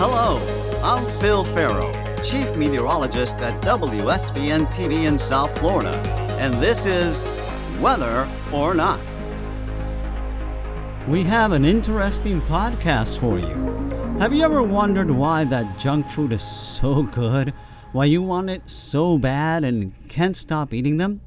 Hello, 0.00 0.38
I'm 0.80 1.04
Phil 1.18 1.42
Ferro, 1.42 1.92
Chief 2.22 2.54
Meteorologist 2.54 3.34
at 3.38 3.60
WSVN 3.64 4.68
TV 4.72 5.08
in 5.08 5.18
South 5.18 5.58
Florida, 5.58 5.90
and 6.38 6.54
this 6.62 6.86
is 6.86 7.24
Weather 7.80 8.28
or 8.52 8.74
Not. 8.74 9.00
We 11.08 11.24
have 11.24 11.50
an 11.50 11.64
interesting 11.64 12.40
podcast 12.42 13.18
for 13.18 13.40
you. 13.40 14.20
Have 14.20 14.32
you 14.32 14.44
ever 14.44 14.62
wondered 14.62 15.10
why 15.10 15.42
that 15.46 15.80
junk 15.80 16.08
food 16.08 16.32
is 16.32 16.42
so 16.42 17.02
good? 17.02 17.52
Why 17.90 18.04
you 18.04 18.22
want 18.22 18.50
it 18.50 18.70
so 18.70 19.18
bad 19.18 19.64
and 19.64 19.92
can't 20.08 20.36
stop 20.36 20.72
eating 20.72 20.98
them? 20.98 21.20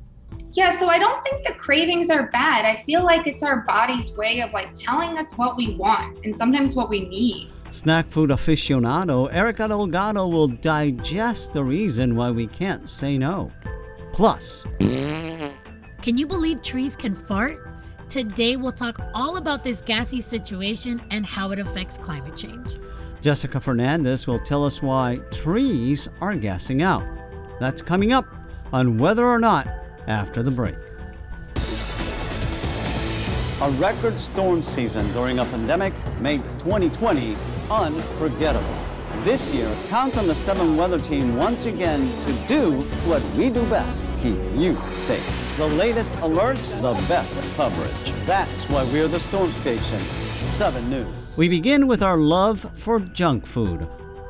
Yeah, 0.54 0.72
so 0.72 0.88
I 0.88 0.98
don't 0.98 1.22
think 1.26 1.46
the 1.46 1.56
cravings 1.56 2.10
are 2.10 2.28
bad. 2.28 2.64
I 2.64 2.82
feel 2.84 3.04
like 3.04 3.28
it's 3.28 3.44
our 3.44 3.66
body's 3.68 4.14
way 4.14 4.40
of 4.40 4.54
like 4.54 4.74
telling 4.74 5.18
us 5.18 5.34
what 5.34 5.58
we 5.58 5.76
want 5.76 6.24
and 6.24 6.34
sometimes 6.34 6.74
what 6.74 6.88
we 6.88 7.02
need. 7.02 7.52
Snack 7.72 8.08
food 8.08 8.32
aficionado 8.32 9.34
Erica 9.34 9.66
Delgado 9.66 10.28
will 10.28 10.50
digest 10.50 11.54
the 11.54 11.64
reason 11.64 12.18
why 12.18 12.30
we 12.30 12.46
can't 12.46 12.90
say 12.90 13.18
no. 13.18 13.50
Plus, 14.12 14.66
Can 16.02 16.18
you 16.18 16.28
believe 16.28 16.62
trees 16.62 16.98
can 16.98 17.16
fart? 17.16 17.60
Today, 18.10 18.58
we'll 18.58 18.74
talk 18.74 19.00
all 19.14 19.38
about 19.38 19.64
this 19.64 19.82
gassy 19.82 20.20
situation 20.20 21.02
and 21.12 21.26
how 21.26 21.52
it 21.52 21.60
affects 21.60 21.98
climate 21.98 22.36
change. 22.36 22.78
Jessica 23.22 23.62
Fernandez 23.62 24.28
will 24.28 24.40
tell 24.40 24.66
us 24.66 24.82
why 24.82 25.22
trees 25.32 26.10
are 26.20 26.36
gassing 26.36 26.82
out. 26.82 27.06
That's 27.62 27.82
coming 27.82 28.12
up 28.12 28.26
on 28.74 28.98
Weather 28.98 29.26
or 29.26 29.40
Not 29.40 29.68
after 30.08 30.44
the 30.44 30.52
break. 30.52 30.76
A 33.62 33.70
record 33.80 34.20
storm 34.20 34.62
season 34.62 35.10
during 35.14 35.40
a 35.40 35.46
pandemic 35.46 35.94
made 36.20 36.44
2020 36.60 37.38
unforgettable. 37.70 38.76
This 39.24 39.54
year, 39.54 39.72
count 39.90 40.18
on 40.18 40.28
the 40.28 40.36
7 40.36 40.78
Weather 40.78 41.00
Team 41.00 41.36
once 41.36 41.66
again 41.66 42.06
to 42.24 42.34
do 42.48 42.82
what 43.08 43.24
we 43.38 43.50
do 43.50 43.64
best 43.70 44.04
keep 44.22 44.38
you 44.56 44.76
safe. 44.92 45.58
The 45.58 45.68
latest 45.68 46.14
alerts, 46.22 46.80
the 46.82 46.94
best 47.08 47.56
coverage. 47.58 48.26
That's 48.26 48.70
why 48.70 48.84
we're 48.86 49.08
the 49.08 49.20
Storm 49.20 49.50
Station. 49.50 50.00
7 50.00 50.90
News. 50.90 51.38
We 51.38 51.50
begin 51.50 51.88
with 51.88 52.04
our 52.04 52.18
love 52.18 52.70
for 52.76 53.00
junk 53.00 53.48
food. 53.48 53.88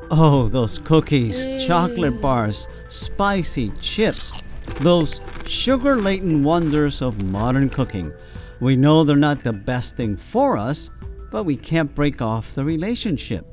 Oh, 0.10 0.48
those 0.48 0.78
cookies, 0.78 1.66
chocolate 1.66 2.22
bars, 2.22 2.68
spicy 2.88 3.68
chips, 3.82 4.34
those 4.80 5.22
sugar 5.46 5.98
laden 5.98 6.44
wonders 6.44 7.02
of 7.02 7.24
modern 7.24 7.70
cooking. 7.70 8.14
We 8.60 8.76
know 8.76 9.04
they're 9.04 9.16
not 9.16 9.44
the 9.44 9.54
best 9.54 9.98
thing 9.98 10.16
for 10.16 10.58
us, 10.58 10.90
but 11.32 11.46
we 11.46 11.58
can't 11.58 11.94
break 11.96 12.22
off 12.22 12.54
the 12.54 12.64
relationship. 12.64 13.52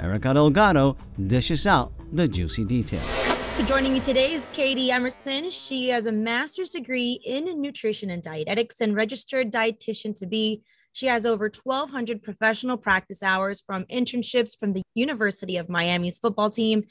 Erica 0.00 0.34
Delgado 0.34 0.96
dishes 1.26 1.66
out 1.66 1.92
the 2.12 2.26
juicy 2.26 2.64
details. 2.64 3.38
Joining 3.66 3.92
me 3.92 4.00
today 4.00 4.32
is 4.32 4.48
Katie 4.52 4.90
Emerson. 4.90 5.50
She 5.50 5.88
has 5.88 6.06
a 6.06 6.12
master's 6.12 6.70
degree 6.70 7.20
in 7.24 7.60
nutrition 7.60 8.08
and 8.08 8.22
dietetics 8.22 8.80
and 8.80 8.94
registered 8.94 9.52
dietitian 9.52 10.14
to 10.16 10.26
be. 10.26 10.62
She 10.92 11.06
has 11.06 11.26
over 11.26 11.50
1,200 11.62 12.22
professional 12.22 12.76
practice 12.76 13.22
hours 13.22 13.60
from 13.60 13.84
internships 13.86 14.56
from 14.58 14.72
the 14.72 14.82
University 14.94 15.56
of 15.56 15.68
Miami's 15.68 16.18
football 16.18 16.50
team, 16.50 16.84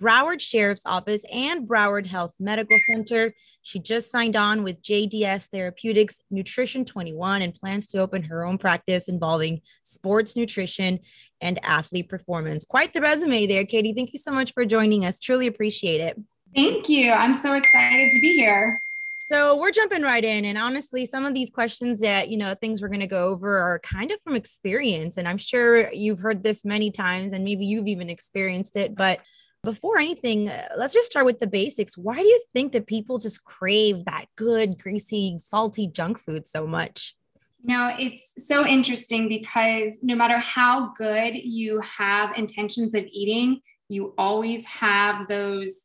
Broward 0.00 0.40
Sheriff's 0.40 0.84
Office, 0.84 1.24
and 1.32 1.68
Broward 1.68 2.06
Health 2.06 2.34
Medical 2.38 2.78
Center. 2.90 3.34
She 3.62 3.78
just 3.78 4.10
signed 4.10 4.36
on 4.36 4.62
with 4.62 4.82
JDS 4.82 5.48
Therapeutics 5.48 6.20
Nutrition 6.30 6.84
21 6.84 7.42
and 7.42 7.54
plans 7.54 7.86
to 7.88 7.98
open 7.98 8.22
her 8.24 8.44
own 8.44 8.58
practice 8.58 9.08
involving 9.08 9.60
sports 9.82 10.36
nutrition 10.36 11.00
and 11.40 11.58
athlete 11.64 12.08
performance. 12.08 12.64
Quite 12.64 12.92
the 12.92 13.00
resume 13.00 13.46
there, 13.46 13.64
Katie. 13.64 13.92
Thank 13.92 14.12
you 14.12 14.18
so 14.18 14.30
much 14.30 14.52
for 14.52 14.64
joining 14.64 15.04
us. 15.04 15.18
Truly 15.18 15.46
appreciate 15.46 16.00
it. 16.00 16.20
Thank 16.54 16.88
you. 16.88 17.10
I'm 17.10 17.34
so 17.34 17.54
excited 17.54 18.10
to 18.12 18.20
be 18.20 18.34
here. 18.34 18.80
So 19.28 19.56
we're 19.56 19.72
jumping 19.72 20.02
right 20.02 20.24
in. 20.24 20.44
And 20.44 20.56
honestly, 20.56 21.04
some 21.04 21.26
of 21.26 21.34
these 21.34 21.50
questions 21.50 21.98
that, 21.98 22.28
you 22.28 22.38
know, 22.38 22.54
things 22.54 22.80
we're 22.80 22.86
going 22.86 23.00
to 23.00 23.08
go 23.08 23.24
over 23.24 23.58
are 23.58 23.80
kind 23.80 24.12
of 24.12 24.20
from 24.22 24.36
experience. 24.36 25.16
And 25.16 25.26
I'm 25.26 25.36
sure 25.36 25.92
you've 25.92 26.20
heard 26.20 26.44
this 26.44 26.64
many 26.64 26.92
times 26.92 27.32
and 27.32 27.44
maybe 27.44 27.66
you've 27.66 27.88
even 27.88 28.08
experienced 28.08 28.76
it. 28.76 28.94
But 28.94 29.18
before 29.66 29.98
anything, 29.98 30.48
uh, 30.48 30.68
let's 30.78 30.94
just 30.94 31.10
start 31.10 31.26
with 31.26 31.40
the 31.40 31.46
basics. 31.46 31.98
Why 31.98 32.14
do 32.14 32.26
you 32.26 32.42
think 32.54 32.72
that 32.72 32.86
people 32.86 33.18
just 33.18 33.44
crave 33.44 34.06
that 34.06 34.26
good, 34.36 34.78
greasy, 34.78 35.36
salty 35.38 35.88
junk 35.88 36.18
food 36.18 36.46
so 36.46 36.66
much? 36.66 37.14
No, 37.62 37.92
it's 37.98 38.30
so 38.38 38.64
interesting 38.64 39.28
because 39.28 39.98
no 40.02 40.14
matter 40.14 40.38
how 40.38 40.94
good 40.96 41.34
you 41.34 41.80
have 41.80 42.38
intentions 42.38 42.94
of 42.94 43.04
eating, 43.10 43.60
you 43.88 44.14
always 44.16 44.64
have 44.66 45.26
those 45.26 45.80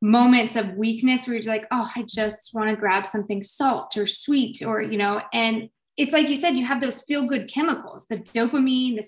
moments 0.00 0.56
of 0.56 0.74
weakness 0.74 1.26
where 1.26 1.36
you're 1.36 1.44
like, 1.44 1.68
oh, 1.70 1.88
I 1.94 2.04
just 2.08 2.52
want 2.52 2.70
to 2.70 2.76
grab 2.76 3.06
something 3.06 3.42
salt 3.44 3.96
or 3.96 4.06
sweet 4.08 4.62
or, 4.62 4.82
you 4.82 4.98
know, 4.98 5.22
and 5.32 5.68
it's 5.96 6.12
like 6.12 6.28
you 6.28 6.36
said, 6.36 6.56
you 6.56 6.66
have 6.66 6.80
those 6.80 7.02
feel 7.02 7.28
good 7.28 7.48
chemicals, 7.48 8.06
the 8.10 8.18
dopamine, 8.18 8.96
the 8.96 9.02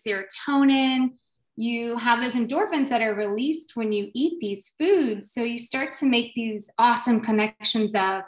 serotonin, 0.49 1.15
you 1.57 1.97
have 1.99 2.21
those 2.21 2.35
endorphins 2.35 2.89
that 2.89 3.03
are 3.03 3.15
released 3.15 3.77
when 3.77 3.93
you 3.93 4.11
eat 4.15 4.41
these 4.41 4.73
foods. 4.79 5.33
So 5.33 5.43
you 5.43 5.59
start 5.59 5.93
to 5.95 6.07
make 6.07 6.35
these 6.35 6.71
awesome 6.79 7.21
connections 7.21 7.95
of 7.95 8.23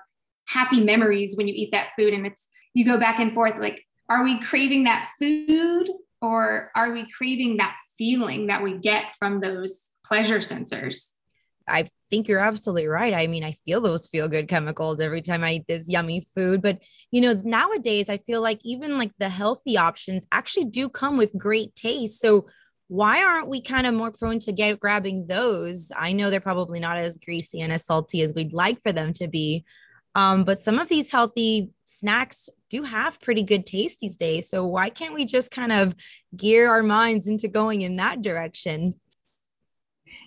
happy 0.47 0.83
memories 0.83 1.37
when 1.37 1.49
you 1.49 1.55
eat 1.57 1.71
that 1.73 1.89
food. 1.99 2.15
And 2.15 2.27
it's, 2.27 2.47
you 2.75 2.85
go 2.85 2.99
back 2.99 3.19
and 3.19 3.35
forth 3.35 3.59
like, 3.59 3.85
are 4.09 4.23
we 4.23 4.41
craving 4.41 4.85
that 4.85 5.11
food 5.19 5.89
or 6.23 6.71
are 6.77 6.93
we 6.93 7.11
craving 7.11 7.57
that 7.57 7.77
feeling 7.99 8.47
that 8.47 8.63
we 8.63 8.79
get 8.79 9.17
from 9.19 9.41
those 9.41 9.91
pleasure 10.05 10.39
sensors? 10.39 11.13
I 11.69 11.89
think 12.11 12.29
you're 12.29 12.39
absolutely 12.39 12.87
right. 12.87 13.13
I 13.13 13.27
mean, 13.27 13.43
I 13.43 13.53
feel 13.53 13.81
those 13.81 14.07
feel 14.07 14.29
good 14.29 14.47
chemicals 14.47 15.01
every 15.01 15.21
time 15.21 15.43
I 15.43 15.55
eat 15.55 15.65
this 15.67 15.89
yummy 15.89 16.25
food. 16.35 16.63
But, 16.63 16.79
you 17.11 17.21
know, 17.21 17.33
nowadays 17.33 18.09
I 18.09 18.19
feel 18.19 18.41
like 18.41 18.61
even 18.63 18.99
like 18.99 19.11
the 19.19 19.29
healthy 19.29 19.77
options 19.77 20.27
actually 20.31 20.67
do 20.67 20.89
come 20.89 21.17
with 21.17 21.37
great 21.37 21.75
taste. 21.75 22.21
So, 22.21 22.47
why 22.89 23.25
aren't 23.25 23.49
we 23.49 23.61
kind 23.61 23.87
of 23.87 23.95
more 23.95 24.13
prone 24.13 24.39
to 24.41 24.53
get 24.53 24.79
grabbing 24.79 25.27
those? 25.27 25.91
I 25.95 26.13
know 26.13 26.31
they're 26.31 26.41
probably 26.41 26.79
not 26.79 26.99
as 26.99 27.19
greasy 27.19 27.61
and 27.61 27.73
as 27.73 27.85
salty 27.85 28.23
as 28.23 28.35
we'd 28.35 28.53
like 28.53 28.81
for 28.81 28.93
them 28.93 29.13
to 29.15 29.27
be. 29.27 29.65
Um, 30.15 30.45
but 30.45 30.61
some 30.61 30.79
of 30.79 30.89
these 30.89 31.11
healthy 31.11 31.71
snacks 31.85 32.49
do 32.71 32.83
have 32.83 33.21
pretty 33.21 33.43
good 33.43 33.67
taste 33.67 33.99
these 33.99 34.17
days. 34.17 34.49
So 34.49 34.67
why 34.67 34.89
can't 34.89 35.15
we 35.15 35.27
just 35.27 35.51
kind 35.51 35.73
of 35.73 35.95
gear 36.35 36.71
our 36.71 36.83
minds 36.83 37.29
into 37.29 37.49
going 37.49 37.83
in 37.83 37.97
that 37.97 38.23
direction? 38.23 38.95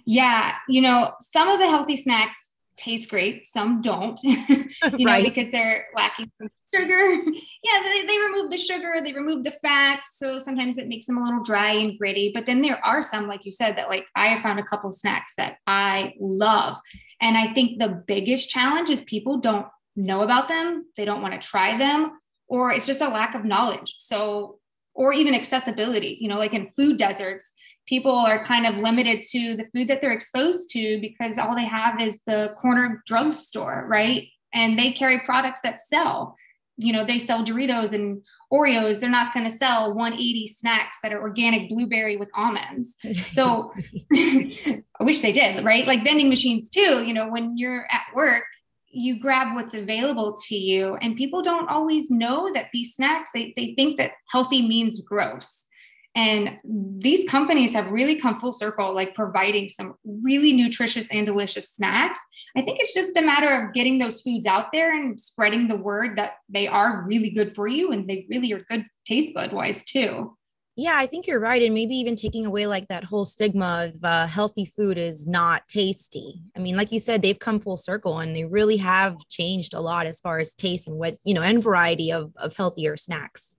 Yeah, 0.06 0.54
you 0.68 0.82
know, 0.82 1.14
some 1.20 1.48
of 1.48 1.60
the 1.60 1.68
healthy 1.68 1.98
snacks 1.98 2.38
taste 2.78 3.10
great, 3.10 3.48
some 3.48 3.82
don't, 3.82 4.20
you 4.24 4.68
know, 4.84 5.24
because 5.24 5.50
they're 5.52 5.88
lacking 5.96 6.32
some 6.40 6.50
sugar. 6.74 7.16
yeah, 7.64 7.84
they, 7.84 8.06
they 8.06 8.18
remove 8.20 8.52
the 8.52 8.58
sugar, 8.58 8.96
they 9.04 9.14
remove 9.14 9.44
the 9.44 9.52
fat. 9.52 10.02
So 10.12 10.40
sometimes 10.40 10.78
it 10.78 10.88
makes 10.88 11.06
them 11.06 11.18
a 11.18 11.24
little 11.24 11.44
dry 11.44 11.72
and 11.72 11.98
gritty. 11.98 12.32
But 12.34 12.46
then 12.46 12.62
there 12.62 12.84
are 12.86 13.04
some, 13.04 13.28
like 13.28 13.46
you 13.46 13.52
said, 13.52 13.78
that 13.78 13.90
like 13.90 14.06
I 14.16 14.28
have 14.28 14.42
found 14.42 14.60
a 14.60 14.64
couple 14.64 14.92
snacks 14.92 15.34
that 15.38 15.58
I 15.68 16.14
love. 16.20 16.78
And 17.22 17.38
I 17.38 17.54
think 17.54 17.80
the 17.80 18.04
biggest 18.08 18.50
challenge 18.50 18.90
is 18.90 19.02
people 19.02 19.38
don't 19.38 19.68
know 19.96 20.22
about 20.22 20.48
them, 20.48 20.86
they 20.96 21.06
don't 21.06 21.22
want 21.22 21.40
to 21.40 21.48
try 21.48 21.78
them, 21.78 22.18
or 22.48 22.72
it's 22.72 22.88
just 22.88 23.02
a 23.02 23.10
lack 23.10 23.36
of 23.36 23.44
knowledge. 23.44 23.96
So, 23.98 24.60
or 24.94 25.14
even 25.14 25.34
accessibility, 25.34 26.18
you 26.20 26.28
know, 26.28 26.38
like 26.38 26.54
in 26.54 26.68
food 26.68 26.98
deserts, 26.98 27.54
people 27.88 28.14
are 28.14 28.44
kind 28.46 28.66
of 28.66 28.76
limited 28.76 29.24
to 29.32 29.56
the 29.56 29.68
food 29.74 29.88
that 29.88 30.00
they're 30.00 30.12
exposed 30.12 30.70
to 30.70 31.00
because 31.02 31.38
all 31.38 31.56
they 31.56 31.66
have 31.66 32.00
is 32.00 32.20
the 32.26 32.54
corner 32.60 33.04
drugstore, 33.06 33.86
right? 33.88 34.28
And 34.54 34.78
they 34.78 34.92
carry 34.94 35.20
products 35.22 35.62
that 35.62 35.82
sell 35.82 36.36
you 36.80 36.94
know, 36.94 37.04
they 37.04 37.20
sell 37.20 37.46
Doritos 37.46 37.92
and 37.92 38.22
Oreos. 38.52 39.02
They're 39.02 39.10
not 39.10 39.34
going 39.34 39.50
to 39.50 39.56
sell 39.56 39.94
180 39.94 40.48
snacks 40.48 41.00
that 41.04 41.14
are 41.14 41.22
organic 41.22 41.70
blueberry 41.70 42.16
with 42.16 42.30
almonds. 42.34 42.96
So 43.32 43.74
I 44.14 44.82
wish 45.02 45.22
they 45.22 45.34
did, 45.34 45.64
right? 45.66 45.86
Like 45.86 46.04
vending 46.04 46.30
machines 46.30 46.70
too. 46.70 47.04
You 47.04 47.14
know, 47.14 47.30
when 47.30 47.58
you're 47.58 47.86
at 47.92 48.06
work, 48.16 48.46
you 48.92 49.20
grab 49.20 49.56
what's 49.56 49.76
available 49.76 50.36
to 50.48 50.56
you 50.56 50.96
and 50.96 51.16
people 51.16 51.44
don't 51.44 51.70
always 51.70 52.10
know 52.10 52.52
that 52.54 52.70
these 52.74 52.96
snacks 52.96 53.30
they, 53.34 53.54
they 53.56 53.76
think 53.76 53.98
that 53.98 54.14
healthy 54.32 54.68
means 54.68 55.00
gross 55.02 55.68
and 56.16 56.58
these 56.64 57.30
companies 57.30 57.72
have 57.74 57.92
really 57.92 58.20
come 58.20 58.40
full 58.40 58.54
circle, 58.54 58.94
like 58.94 59.14
providing 59.14 59.70
some 59.70 59.94
really 60.04 60.54
nutritious 60.54 61.08
and 61.10 61.26
delicious 61.26 61.70
snacks. 61.72 62.20
I 62.58 62.62
think 62.62 62.80
it's 62.80 62.94
just 62.94 63.18
a 63.18 63.22
matter 63.22 63.50
of 63.50 63.74
getting 63.74 64.00
those 64.00 64.22
foods 64.22 64.46
out 64.46 64.72
there 64.74 64.92
and 64.92 65.20
spreading 65.20 65.68
the 65.68 65.78
word 65.78 66.18
that 66.18 66.34
they 66.50 66.68
are 66.68 67.06
really 67.06 67.30
good 67.30 67.56
for 67.56 67.68
you 67.68 67.92
and 67.92 68.10
they 68.10 68.26
really 68.30 68.52
are 68.54 68.66
good 68.70 68.86
taste 69.06 69.34
bud 69.34 69.54
wise 69.54 69.84
too. 69.84 70.36
Yeah, 70.76 70.98
I 70.98 71.08
think 71.08 71.28
you're 71.28 71.42
right. 71.42 71.62
And 71.62 71.74
maybe 71.74 71.96
even 71.96 72.16
taking 72.16 72.46
away 72.46 72.66
like 72.66 72.88
that 72.88 73.04
whole 73.04 73.26
stigma 73.26 73.92
of 73.92 74.04
uh, 74.04 74.28
healthy 74.28 74.64
food 74.64 74.98
is 74.98 75.28
not 75.28 75.68
tasty. 75.68 76.42
I 76.56 76.60
mean, 76.60 76.78
like 76.78 76.94
you 76.94 77.00
said, 77.00 77.22
they've 77.22 77.38
come 77.38 77.60
full 77.60 77.76
circle 77.76 78.20
and 78.20 78.34
they 78.34 78.46
really 78.46 78.78
have 78.78 79.18
changed 79.28 79.74
a 79.74 79.82
lot 79.82 80.06
as 80.06 80.22
far 80.22 80.40
as 80.40 80.54
taste 80.54 80.88
and 80.88 80.98
what, 80.98 81.18
you 81.26 81.34
know, 81.34 81.42
and 81.42 81.62
variety 81.62 82.14
of, 82.14 82.32
of 82.38 82.56
healthier 82.56 82.96
snacks. 82.96 83.58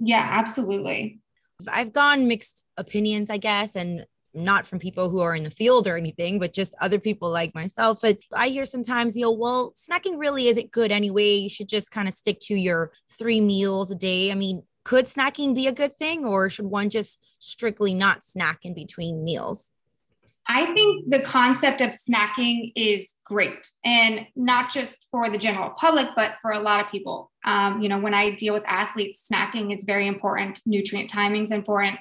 Yeah, 0.00 0.26
absolutely. 0.28 1.20
I've 1.68 1.92
gone 1.92 2.28
mixed 2.28 2.66
opinions, 2.76 3.30
I 3.30 3.38
guess, 3.38 3.76
and 3.76 4.06
not 4.34 4.66
from 4.66 4.78
people 4.78 5.08
who 5.08 5.20
are 5.20 5.34
in 5.34 5.44
the 5.44 5.50
field 5.50 5.86
or 5.86 5.96
anything, 5.96 6.38
but 6.38 6.52
just 6.52 6.74
other 6.80 6.98
people 6.98 7.30
like 7.30 7.54
myself. 7.54 8.00
But 8.02 8.18
I 8.32 8.48
hear 8.48 8.66
sometimes, 8.66 9.16
you 9.16 9.22
know, 9.22 9.30
well, 9.30 9.72
snacking 9.74 10.18
really 10.18 10.48
isn't 10.48 10.70
good 10.70 10.92
anyway. 10.92 11.34
You 11.34 11.48
should 11.48 11.68
just 11.68 11.90
kind 11.90 12.06
of 12.06 12.14
stick 12.14 12.38
to 12.42 12.54
your 12.54 12.92
three 13.10 13.40
meals 13.40 13.90
a 13.90 13.94
day. 13.94 14.30
I 14.30 14.34
mean, 14.34 14.62
could 14.84 15.06
snacking 15.06 15.54
be 15.54 15.66
a 15.66 15.72
good 15.72 15.96
thing 15.96 16.24
or 16.24 16.50
should 16.50 16.66
one 16.66 16.90
just 16.90 17.20
strictly 17.38 17.94
not 17.94 18.22
snack 18.22 18.60
in 18.62 18.74
between 18.74 19.24
meals? 19.24 19.72
I 20.48 20.72
think 20.74 21.10
the 21.10 21.20
concept 21.20 21.80
of 21.80 21.90
snacking 21.90 22.72
is 22.76 23.14
great 23.24 23.68
and 23.84 24.26
not 24.36 24.70
just 24.70 25.06
for 25.10 25.28
the 25.28 25.38
general 25.38 25.70
public, 25.70 26.06
but 26.14 26.36
for 26.40 26.52
a 26.52 26.60
lot 26.60 26.80
of 26.80 26.90
people. 26.90 27.32
Um, 27.44 27.82
you 27.82 27.88
know, 27.88 27.98
when 27.98 28.14
I 28.14 28.34
deal 28.36 28.54
with 28.54 28.62
athletes, 28.66 29.26
snacking 29.30 29.74
is 29.74 29.84
very 29.84 30.06
important. 30.06 30.60
Nutrient 30.64 31.10
timing 31.10 31.42
is 31.42 31.50
important. 31.50 31.98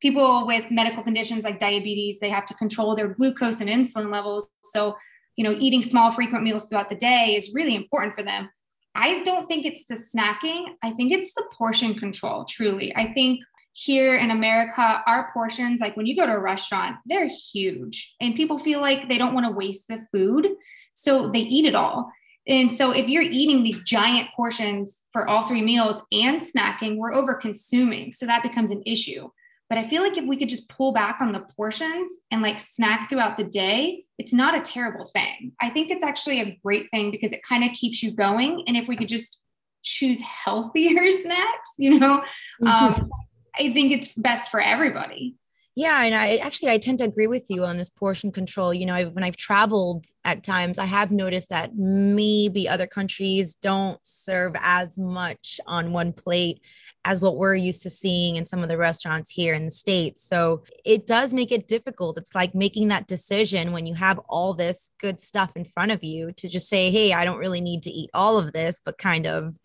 People 0.00 0.46
with 0.46 0.70
medical 0.70 1.02
conditions 1.02 1.44
like 1.44 1.58
diabetes, 1.58 2.18
they 2.18 2.30
have 2.30 2.46
to 2.46 2.54
control 2.54 2.96
their 2.96 3.08
glucose 3.08 3.60
and 3.60 3.68
insulin 3.68 4.10
levels. 4.10 4.48
So, 4.72 4.96
you 5.36 5.44
know, 5.44 5.56
eating 5.60 5.82
small, 5.82 6.12
frequent 6.12 6.44
meals 6.44 6.66
throughout 6.66 6.88
the 6.88 6.96
day 6.96 7.36
is 7.36 7.52
really 7.54 7.74
important 7.74 8.14
for 8.14 8.22
them. 8.22 8.48
I 8.94 9.22
don't 9.22 9.48
think 9.48 9.64
it's 9.64 9.86
the 9.86 9.94
snacking. 9.94 10.66
I 10.82 10.90
think 10.92 11.12
it's 11.12 11.32
the 11.34 11.44
portion 11.52 11.94
control, 11.94 12.44
truly. 12.44 12.94
I 12.96 13.12
think 13.12 13.40
here 13.72 14.16
in 14.16 14.30
America, 14.30 15.02
our 15.06 15.30
portions, 15.32 15.80
like 15.80 15.96
when 15.96 16.06
you 16.06 16.14
go 16.14 16.26
to 16.26 16.32
a 16.32 16.40
restaurant, 16.40 16.96
they're 17.06 17.28
huge 17.28 18.14
and 18.20 18.34
people 18.34 18.58
feel 18.58 18.80
like 18.80 19.08
they 19.08 19.18
don't 19.18 19.34
want 19.34 19.46
to 19.46 19.52
waste 19.52 19.88
the 19.88 20.06
food. 20.12 20.48
So 20.94 21.28
they 21.28 21.40
eat 21.40 21.64
it 21.64 21.74
all. 21.74 22.12
And 22.46 22.72
so 22.72 22.90
if 22.90 23.08
you're 23.08 23.22
eating 23.22 23.62
these 23.62 23.82
giant 23.82 24.28
portions 24.34 24.98
for 25.12 25.28
all 25.28 25.46
three 25.46 25.62
meals 25.62 26.02
and 26.12 26.40
snacking, 26.40 26.96
we're 26.96 27.14
over 27.14 27.34
consuming. 27.34 28.12
So 28.12 28.26
that 28.26 28.42
becomes 28.42 28.70
an 28.70 28.82
issue. 28.84 29.28
But 29.68 29.78
I 29.78 29.88
feel 29.88 30.02
like 30.02 30.18
if 30.18 30.26
we 30.26 30.36
could 30.36 30.50
just 30.50 30.68
pull 30.68 30.92
back 30.92 31.18
on 31.20 31.32
the 31.32 31.46
portions 31.56 32.12
and 32.30 32.42
like 32.42 32.60
snack 32.60 33.08
throughout 33.08 33.38
the 33.38 33.44
day, 33.44 34.04
it's 34.18 34.34
not 34.34 34.54
a 34.54 34.60
terrible 34.60 35.06
thing. 35.06 35.52
I 35.62 35.70
think 35.70 35.90
it's 35.90 36.04
actually 36.04 36.40
a 36.40 36.58
great 36.62 36.90
thing 36.90 37.10
because 37.10 37.32
it 37.32 37.42
kind 37.42 37.64
of 37.64 37.70
keeps 37.70 38.02
you 38.02 38.10
going. 38.10 38.64
And 38.66 38.76
if 38.76 38.86
we 38.86 38.96
could 38.96 39.08
just 39.08 39.40
choose 39.82 40.20
healthier 40.20 41.10
snacks, 41.22 41.70
you 41.78 41.98
know, 41.98 42.22
um, 42.66 43.08
I 43.56 43.72
think 43.72 43.92
it's 43.92 44.08
best 44.08 44.50
for 44.50 44.60
everybody. 44.60 45.36
Yeah, 45.74 46.02
and 46.02 46.14
I 46.14 46.36
actually 46.36 46.70
I 46.70 46.76
tend 46.76 46.98
to 46.98 47.06
agree 47.06 47.26
with 47.26 47.46
you 47.48 47.64
on 47.64 47.78
this 47.78 47.88
portion 47.88 48.30
control. 48.30 48.74
You 48.74 48.84
know, 48.84 48.94
I've, 48.94 49.12
when 49.12 49.24
I've 49.24 49.38
traveled 49.38 50.06
at 50.22 50.44
times, 50.44 50.78
I 50.78 50.84
have 50.84 51.10
noticed 51.10 51.48
that 51.48 51.74
maybe 51.74 52.68
other 52.68 52.86
countries 52.86 53.54
don't 53.54 53.98
serve 54.02 54.52
as 54.60 54.98
much 54.98 55.60
on 55.66 55.92
one 55.92 56.12
plate 56.12 56.60
as 57.06 57.22
what 57.22 57.38
we're 57.38 57.54
used 57.54 57.82
to 57.82 57.90
seeing 57.90 58.36
in 58.36 58.46
some 58.46 58.62
of 58.62 58.68
the 58.68 58.76
restaurants 58.76 59.30
here 59.30 59.54
in 59.54 59.64
the 59.64 59.70
states. 59.70 60.22
So 60.22 60.62
it 60.84 61.06
does 61.06 61.32
make 61.32 61.50
it 61.50 61.66
difficult. 61.66 62.18
It's 62.18 62.34
like 62.34 62.54
making 62.54 62.88
that 62.88 63.08
decision 63.08 63.72
when 63.72 63.86
you 63.86 63.94
have 63.94 64.20
all 64.28 64.52
this 64.52 64.90
good 64.98 65.20
stuff 65.22 65.52
in 65.56 65.64
front 65.64 65.90
of 65.90 66.04
you 66.04 66.32
to 66.32 66.48
just 66.50 66.68
say, 66.68 66.90
"Hey, 66.90 67.14
I 67.14 67.24
don't 67.24 67.38
really 67.38 67.62
need 67.62 67.82
to 67.84 67.90
eat 67.90 68.10
all 68.12 68.36
of 68.36 68.52
this," 68.52 68.78
but 68.84 68.98
kind 68.98 69.26
of 69.26 69.58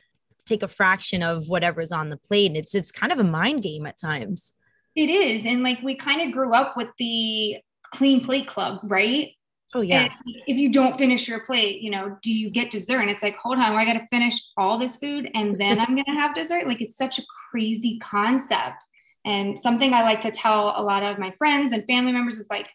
take 0.48 0.64
a 0.64 0.68
fraction 0.68 1.22
of 1.22 1.48
whatever's 1.48 1.92
on 1.92 2.10
the 2.10 2.18
plate. 2.18 2.48
And 2.48 2.58
it's 2.58 2.74
it's 2.74 2.92
kind 2.92 3.12
of 3.12 3.20
a 3.20 3.24
mind 3.24 3.64
game 3.64 3.86
at 3.86 4.00
times. 4.00 4.54
It 4.96 5.10
is. 5.10 5.46
And 5.46 5.64
like 5.64 5.82
we 5.82 5.96
kind 5.96 6.22
of 6.22 6.32
grew 6.34 6.54
up 6.54 6.76
with 6.76 6.90
the 6.98 7.58
clean 7.94 8.24
plate 8.24 8.48
club, 8.48 8.80
right? 8.84 9.32
Oh 9.76 9.82
yeah. 9.82 10.04
And 10.04 10.12
if 10.48 10.58
you 10.58 10.72
don't 10.72 10.98
finish 10.98 11.28
your 11.28 11.42
plate, 11.42 11.82
you 11.82 11.92
know, 11.92 12.18
do 12.22 12.34
you 12.34 12.50
get 12.50 12.72
dessert? 12.72 13.02
And 13.02 13.10
it's 13.10 13.22
like, 13.22 13.36
hold 13.38 13.58
on, 13.58 13.74
I 13.74 13.86
got 13.86 13.94
to 13.94 14.08
finish 14.08 14.36
all 14.56 14.78
this 14.78 14.96
food 14.96 15.30
and 15.36 15.56
then 15.60 15.80
I'm 15.80 15.96
going 15.96 16.06
to 16.06 16.12
have 16.12 16.36
dessert. 16.36 16.68
Like 16.68 16.82
it's 16.82 16.98
such 16.98 17.20
a 17.20 17.24
crazy 17.52 18.00
concept. 18.00 18.86
And 19.26 19.60
something 19.60 19.94
I 19.94 20.04
like 20.04 20.22
to 20.22 20.32
tell 20.32 20.74
a 20.76 20.82
lot 20.82 21.04
of 21.04 21.20
my 21.20 21.34
friends 21.38 21.74
and 21.74 21.86
family 21.86 22.14
members 22.14 22.38
is 22.38 22.48
like, 22.50 22.70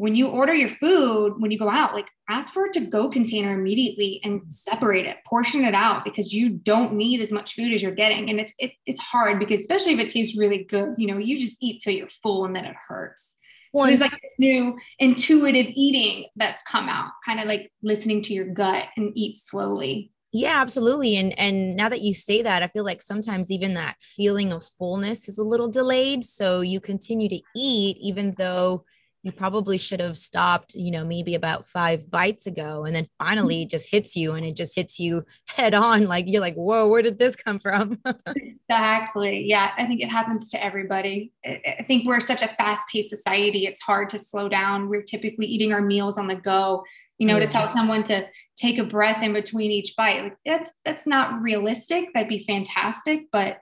when 0.00 0.14
you 0.14 0.28
order 0.28 0.54
your 0.54 0.70
food, 0.70 1.34
when 1.40 1.50
you 1.50 1.58
go 1.58 1.68
out, 1.68 1.92
like 1.92 2.08
ask 2.26 2.54
for 2.54 2.64
it 2.64 2.72
to 2.72 2.80
go 2.80 3.10
container 3.10 3.52
immediately 3.52 4.18
and 4.24 4.40
mm-hmm. 4.40 4.50
separate 4.50 5.04
it, 5.04 5.18
portion 5.26 5.62
it 5.62 5.74
out 5.74 6.06
because 6.06 6.32
you 6.32 6.48
don't 6.48 6.94
need 6.94 7.20
as 7.20 7.30
much 7.30 7.54
food 7.54 7.70
as 7.74 7.82
you're 7.82 7.92
getting. 7.92 8.30
And 8.30 8.40
it's 8.40 8.54
it, 8.58 8.72
it's 8.86 8.98
hard 8.98 9.38
because 9.38 9.60
especially 9.60 9.92
if 9.92 10.00
it 10.00 10.08
tastes 10.08 10.38
really 10.38 10.64
good, 10.64 10.94
you 10.96 11.06
know, 11.06 11.18
you 11.18 11.38
just 11.38 11.62
eat 11.62 11.82
till 11.82 11.92
you're 11.92 12.08
full 12.22 12.46
and 12.46 12.56
then 12.56 12.64
it 12.64 12.76
hurts. 12.88 13.36
So 13.76 13.84
there's 13.84 14.00
like 14.00 14.10
this 14.12 14.32
new 14.38 14.78
intuitive 14.98 15.66
eating 15.74 16.28
that's 16.34 16.62
come 16.62 16.88
out, 16.88 17.10
kind 17.26 17.38
of 17.38 17.44
like 17.46 17.70
listening 17.82 18.22
to 18.22 18.32
your 18.32 18.46
gut 18.46 18.86
and 18.96 19.12
eat 19.14 19.36
slowly. 19.36 20.12
Yeah, 20.32 20.62
absolutely. 20.62 21.18
And 21.18 21.38
and 21.38 21.76
now 21.76 21.90
that 21.90 22.00
you 22.00 22.14
say 22.14 22.40
that, 22.40 22.62
I 22.62 22.68
feel 22.68 22.84
like 22.84 23.02
sometimes 23.02 23.50
even 23.50 23.74
that 23.74 23.96
feeling 24.00 24.50
of 24.50 24.64
fullness 24.64 25.28
is 25.28 25.36
a 25.36 25.44
little 25.44 25.68
delayed. 25.68 26.24
So 26.24 26.62
you 26.62 26.80
continue 26.80 27.28
to 27.28 27.42
eat 27.54 27.98
even 28.00 28.34
though 28.38 28.86
you 29.22 29.32
probably 29.32 29.76
should 29.76 30.00
have 30.00 30.16
stopped, 30.16 30.74
you 30.74 30.90
know, 30.90 31.04
maybe 31.04 31.34
about 31.34 31.66
five 31.66 32.10
bites 32.10 32.46
ago. 32.46 32.84
And 32.84 32.96
then 32.96 33.06
finally 33.18 33.56
mm-hmm. 33.56 33.62
it 33.64 33.70
just 33.70 33.90
hits 33.90 34.16
you 34.16 34.32
and 34.32 34.46
it 34.46 34.56
just 34.56 34.74
hits 34.74 34.98
you 34.98 35.24
head 35.48 35.74
on. 35.74 36.06
Like 36.06 36.24
you're 36.26 36.40
like, 36.40 36.54
whoa, 36.54 36.88
where 36.88 37.02
did 37.02 37.18
this 37.18 37.36
come 37.36 37.58
from? 37.58 37.98
exactly. 38.36 39.44
Yeah. 39.46 39.72
I 39.76 39.84
think 39.86 40.00
it 40.00 40.08
happens 40.08 40.48
to 40.50 40.64
everybody. 40.64 41.32
I 41.44 41.84
think 41.86 42.06
we're 42.06 42.20
such 42.20 42.42
a 42.42 42.48
fast 42.48 42.88
paced 42.90 43.10
society. 43.10 43.66
It's 43.66 43.80
hard 43.80 44.08
to 44.10 44.18
slow 44.18 44.48
down. 44.48 44.88
We're 44.88 45.02
typically 45.02 45.46
eating 45.46 45.72
our 45.72 45.82
meals 45.82 46.16
on 46.16 46.26
the 46.26 46.36
go, 46.36 46.84
you 47.18 47.26
know, 47.26 47.38
to 47.38 47.46
tell 47.46 47.68
someone 47.68 48.02
to 48.04 48.26
take 48.56 48.78
a 48.78 48.84
breath 48.84 49.22
in 49.22 49.34
between 49.34 49.70
each 49.70 49.94
bite. 49.96 50.22
Like 50.22 50.36
that's, 50.46 50.70
that's 50.84 51.06
not 51.06 51.42
realistic. 51.42 52.08
That'd 52.14 52.28
be 52.28 52.44
fantastic. 52.44 53.26
But 53.30 53.58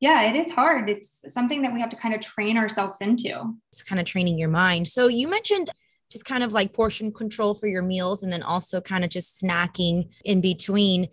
yeah, 0.00 0.22
it 0.22 0.34
is 0.34 0.50
hard. 0.50 0.88
It's 0.88 1.24
something 1.28 1.60
that 1.62 1.72
we 1.72 1.80
have 1.80 1.90
to 1.90 1.96
kind 1.96 2.14
of 2.14 2.20
train 2.22 2.56
ourselves 2.56 2.98
into. 3.02 3.54
It's 3.70 3.82
kind 3.82 4.00
of 4.00 4.06
training 4.06 4.38
your 4.38 4.48
mind. 4.48 4.88
So 4.88 5.08
you 5.08 5.28
mentioned 5.28 5.70
just 6.10 6.24
kind 6.24 6.42
of 6.42 6.52
like 6.52 6.72
portion 6.72 7.12
control 7.12 7.54
for 7.54 7.68
your 7.68 7.82
meals 7.82 8.22
and 8.22 8.32
then 8.32 8.42
also 8.42 8.80
kind 8.80 9.04
of 9.04 9.10
just 9.10 9.40
snacking 9.40 10.08
in 10.24 10.40
between. 10.40 11.08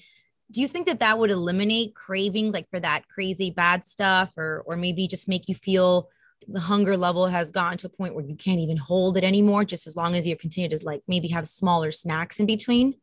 Do 0.51 0.61
you 0.61 0.67
think 0.69 0.87
that 0.87 1.01
that 1.01 1.19
would 1.19 1.29
eliminate 1.29 1.95
cravings 1.95 2.53
like 2.53 2.69
for 2.69 2.79
that 2.79 3.07
crazy 3.09 3.51
bad 3.51 3.83
stuff 3.83 4.31
or 4.37 4.63
or 4.65 4.77
maybe 4.77 5.07
just 5.07 5.27
make 5.27 5.49
you 5.49 5.55
feel 5.55 6.09
the 6.47 6.59
hunger 6.61 6.95
level 6.95 7.27
has 7.27 7.51
gotten 7.51 7.77
to 7.79 7.87
a 7.87 7.89
point 7.89 8.15
where 8.15 8.23
you 8.23 8.35
can't 8.35 8.61
even 8.61 8.77
hold 8.77 9.17
it 9.17 9.23
anymore 9.25 9.65
just 9.65 9.85
as 9.85 9.97
long 9.97 10.15
as 10.15 10.25
you 10.25 10.37
continue 10.37 10.69
to 10.69 10.85
like 10.85 11.01
maybe 11.07 11.27
have 11.27 11.47
smaller 11.47 11.91
snacks 11.91 12.39
in 12.39 12.45
between? 12.45 12.95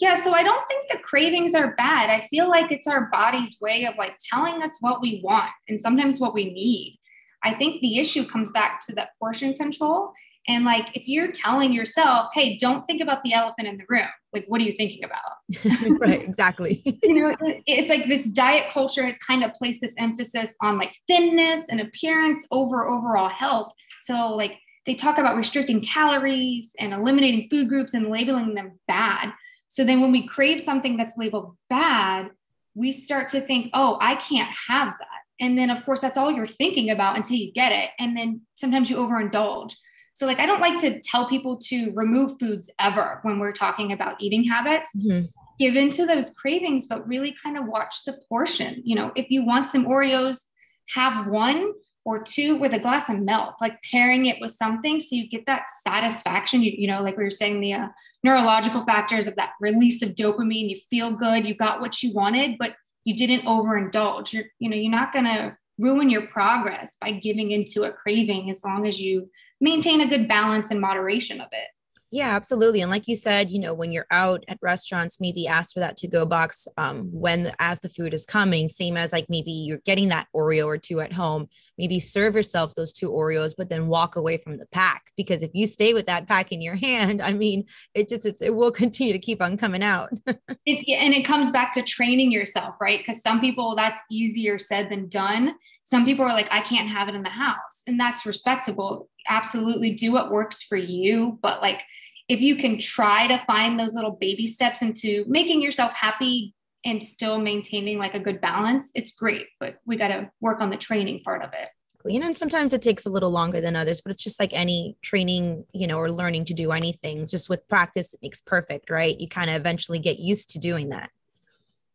Yeah, 0.00 0.16
so 0.16 0.32
I 0.32 0.42
don't 0.42 0.66
think 0.66 0.90
the 0.90 0.98
cravings 0.98 1.54
are 1.54 1.74
bad. 1.76 2.10
I 2.10 2.26
feel 2.28 2.48
like 2.48 2.72
it's 2.72 2.86
our 2.86 3.08
body's 3.12 3.58
way 3.60 3.86
of 3.86 3.94
like 3.96 4.16
telling 4.32 4.60
us 4.62 4.76
what 4.80 5.00
we 5.00 5.20
want 5.22 5.50
and 5.68 5.80
sometimes 5.80 6.18
what 6.18 6.34
we 6.34 6.46
need. 6.46 6.98
I 7.44 7.54
think 7.54 7.80
the 7.80 7.98
issue 7.98 8.26
comes 8.26 8.50
back 8.50 8.80
to 8.86 8.94
that 8.94 9.10
portion 9.20 9.54
control. 9.54 10.12
And 10.48 10.64
like 10.64 10.94
if 10.94 11.06
you're 11.06 11.30
telling 11.30 11.72
yourself, 11.72 12.30
hey, 12.34 12.58
don't 12.58 12.82
think 12.84 13.00
about 13.00 13.22
the 13.22 13.32
elephant 13.32 13.68
in 13.68 13.76
the 13.76 13.84
room, 13.88 14.08
like 14.32 14.44
what 14.48 14.60
are 14.60 14.64
you 14.64 14.72
thinking 14.72 15.04
about? 15.04 15.98
right, 16.00 16.22
exactly. 16.22 16.82
you 17.02 17.14
know, 17.14 17.36
it's 17.66 17.88
like 17.88 18.06
this 18.08 18.26
diet 18.28 18.70
culture 18.70 19.04
has 19.04 19.16
kind 19.18 19.44
of 19.44 19.54
placed 19.54 19.80
this 19.80 19.94
emphasis 19.98 20.56
on 20.60 20.76
like 20.76 20.94
thinness 21.06 21.68
and 21.70 21.80
appearance 21.80 22.46
over 22.50 22.88
overall 22.88 23.28
health. 23.28 23.72
So 24.02 24.34
like 24.34 24.58
they 24.86 24.94
talk 24.94 25.18
about 25.18 25.36
restricting 25.36 25.80
calories 25.80 26.70
and 26.78 26.92
eliminating 26.92 27.48
food 27.48 27.68
groups 27.68 27.94
and 27.94 28.08
labeling 28.08 28.54
them 28.54 28.78
bad. 28.86 29.32
So 29.68 29.84
then 29.84 30.00
when 30.00 30.12
we 30.12 30.26
crave 30.26 30.60
something 30.60 30.96
that's 30.96 31.16
labeled 31.16 31.56
bad, 31.68 32.30
we 32.74 32.92
start 32.92 33.28
to 33.30 33.40
think, 33.40 33.70
oh, 33.74 33.98
I 34.00 34.16
can't 34.16 34.52
have 34.68 34.88
that. 34.88 35.08
And 35.40 35.58
then, 35.58 35.70
of 35.70 35.84
course, 35.84 36.00
that's 36.00 36.16
all 36.16 36.30
you're 36.30 36.46
thinking 36.46 36.90
about 36.90 37.16
until 37.16 37.36
you 37.36 37.52
get 37.52 37.72
it. 37.72 37.90
And 37.98 38.16
then 38.16 38.42
sometimes 38.54 38.88
you 38.88 38.96
overindulge. 38.96 39.74
So, 40.14 40.26
like, 40.26 40.38
I 40.38 40.46
don't 40.46 40.60
like 40.60 40.78
to 40.80 41.00
tell 41.00 41.28
people 41.28 41.58
to 41.64 41.90
remove 41.94 42.38
foods 42.38 42.70
ever 42.78 43.18
when 43.22 43.40
we're 43.40 43.52
talking 43.52 43.92
about 43.92 44.20
eating 44.20 44.44
habits. 44.44 44.90
Mm-hmm. 44.96 45.26
Give 45.58 45.76
into 45.76 46.06
those 46.06 46.30
cravings, 46.30 46.86
but 46.86 47.06
really 47.06 47.34
kind 47.42 47.56
of 47.58 47.66
watch 47.66 48.04
the 48.04 48.18
portion. 48.28 48.80
You 48.84 48.94
know, 48.96 49.12
if 49.16 49.30
you 49.30 49.44
want 49.44 49.70
some 49.70 49.86
Oreos, 49.86 50.42
have 50.90 51.26
one, 51.26 51.72
or 52.04 52.22
two 52.22 52.56
with 52.56 52.74
a 52.74 52.78
glass 52.78 53.08
of 53.08 53.18
milk, 53.20 53.54
like 53.60 53.78
pairing 53.90 54.26
it 54.26 54.36
with 54.40 54.50
something 54.50 55.00
so 55.00 55.16
you 55.16 55.28
get 55.28 55.46
that 55.46 55.70
satisfaction. 55.86 56.62
You, 56.62 56.72
you 56.76 56.86
know, 56.86 57.02
like 57.02 57.16
we 57.16 57.24
were 57.24 57.30
saying, 57.30 57.60
the 57.60 57.72
uh, 57.72 57.88
neurological 58.22 58.84
factors 58.84 59.26
of 59.26 59.36
that 59.36 59.52
release 59.60 60.02
of 60.02 60.10
dopamine, 60.10 60.68
you 60.68 60.78
feel 60.90 61.12
good, 61.12 61.46
you 61.46 61.54
got 61.54 61.80
what 61.80 62.02
you 62.02 62.12
wanted, 62.12 62.58
but 62.58 62.74
you 63.04 63.16
didn't 63.16 63.46
overindulge. 63.46 64.32
You're, 64.32 64.44
you 64.58 64.68
know, 64.68 64.76
you're 64.76 64.90
not 64.90 65.12
going 65.12 65.24
to 65.24 65.56
ruin 65.78 66.10
your 66.10 66.26
progress 66.26 66.96
by 67.00 67.12
giving 67.12 67.50
into 67.50 67.84
a 67.84 67.92
craving 67.92 68.50
as 68.50 68.62
long 68.64 68.86
as 68.86 69.00
you 69.00 69.30
maintain 69.60 70.00
a 70.00 70.08
good 70.08 70.28
balance 70.28 70.70
and 70.70 70.80
moderation 70.80 71.40
of 71.40 71.48
it. 71.52 71.68
Yeah, 72.14 72.36
absolutely. 72.36 72.80
And 72.80 72.92
like 72.92 73.08
you 73.08 73.16
said, 73.16 73.50
you 73.50 73.58
know, 73.58 73.74
when 73.74 73.90
you're 73.90 74.06
out 74.08 74.44
at 74.46 74.60
restaurants, 74.62 75.20
maybe 75.20 75.48
ask 75.48 75.74
for 75.74 75.80
that 75.80 75.96
to 75.96 76.06
go 76.06 76.24
box 76.24 76.68
um, 76.76 77.08
when 77.12 77.50
as 77.58 77.80
the 77.80 77.88
food 77.88 78.14
is 78.14 78.24
coming, 78.24 78.68
same 78.68 78.96
as 78.96 79.12
like 79.12 79.26
maybe 79.28 79.50
you're 79.50 79.80
getting 79.84 80.10
that 80.10 80.28
Oreo 80.32 80.66
or 80.66 80.78
two 80.78 81.00
at 81.00 81.12
home, 81.12 81.48
maybe 81.76 81.98
serve 81.98 82.36
yourself 82.36 82.76
those 82.76 82.92
two 82.92 83.10
Oreos, 83.10 83.52
but 83.58 83.68
then 83.68 83.88
walk 83.88 84.14
away 84.14 84.36
from 84.36 84.58
the 84.58 84.66
pack 84.66 85.10
because 85.16 85.42
if 85.42 85.50
you 85.54 85.66
stay 85.66 85.92
with 85.92 86.06
that 86.06 86.28
pack 86.28 86.52
in 86.52 86.62
your 86.62 86.76
hand, 86.86 87.20
I 87.20 87.32
mean, 87.32 87.64
it 87.94 88.08
just 88.08 88.40
it 88.40 88.54
will 88.54 88.70
continue 88.70 89.12
to 89.12 89.18
keep 89.18 89.42
on 89.42 89.56
coming 89.56 89.82
out. 89.82 90.10
it, 90.26 90.98
and 91.00 91.14
it 91.14 91.26
comes 91.26 91.50
back 91.50 91.72
to 91.72 91.82
training 91.82 92.30
yourself, 92.30 92.76
right? 92.80 93.00
Because 93.04 93.22
some 93.22 93.40
people 93.40 93.74
that's 93.74 94.00
easier 94.08 94.56
said 94.56 94.88
than 94.88 95.08
done. 95.08 95.56
Some 95.82 96.04
people 96.04 96.24
are 96.24 96.32
like, 96.32 96.48
I 96.52 96.60
can't 96.60 96.88
have 96.88 97.08
it 97.08 97.16
in 97.16 97.24
the 97.24 97.28
house, 97.28 97.82
and 97.88 97.98
that's 97.98 98.24
respectable. 98.24 99.08
Absolutely, 99.28 99.94
do 99.94 100.12
what 100.12 100.30
works 100.30 100.62
for 100.62 100.76
you, 100.76 101.40
but 101.42 101.60
like 101.60 101.80
if 102.28 102.40
you 102.40 102.56
can 102.56 102.78
try 102.78 103.26
to 103.26 103.42
find 103.46 103.78
those 103.78 103.94
little 103.94 104.12
baby 104.12 104.46
steps 104.46 104.82
into 104.82 105.24
making 105.28 105.60
yourself 105.60 105.92
happy 105.92 106.54
and 106.84 107.02
still 107.02 107.38
maintaining 107.38 107.98
like 107.98 108.14
a 108.14 108.20
good 108.20 108.40
balance, 108.40 108.90
it's 108.94 109.12
great. 109.12 109.46
But 109.60 109.76
we 109.86 109.96
got 109.96 110.08
to 110.08 110.30
work 110.40 110.60
on 110.60 110.70
the 110.70 110.76
training 110.76 111.20
part 111.24 111.42
of 111.42 111.52
it. 111.52 111.68
You 112.06 112.20
know, 112.20 112.26
and 112.26 112.36
sometimes 112.36 112.74
it 112.74 112.82
takes 112.82 113.06
a 113.06 113.10
little 113.10 113.30
longer 113.30 113.62
than 113.62 113.76
others, 113.76 114.02
but 114.02 114.12
it's 114.12 114.22
just 114.22 114.38
like 114.38 114.52
any 114.52 114.94
training, 115.00 115.64
you 115.72 115.86
know, 115.86 115.96
or 115.96 116.10
learning 116.10 116.44
to 116.46 116.54
do 116.54 116.72
anything. 116.72 117.24
Just 117.24 117.48
with 117.48 117.66
practice, 117.66 118.12
it 118.12 118.20
makes 118.20 118.42
perfect, 118.42 118.90
right? 118.90 119.18
You 119.18 119.26
kind 119.26 119.48
of 119.48 119.56
eventually 119.56 119.98
get 119.98 120.18
used 120.18 120.50
to 120.50 120.58
doing 120.58 120.90
that. 120.90 121.10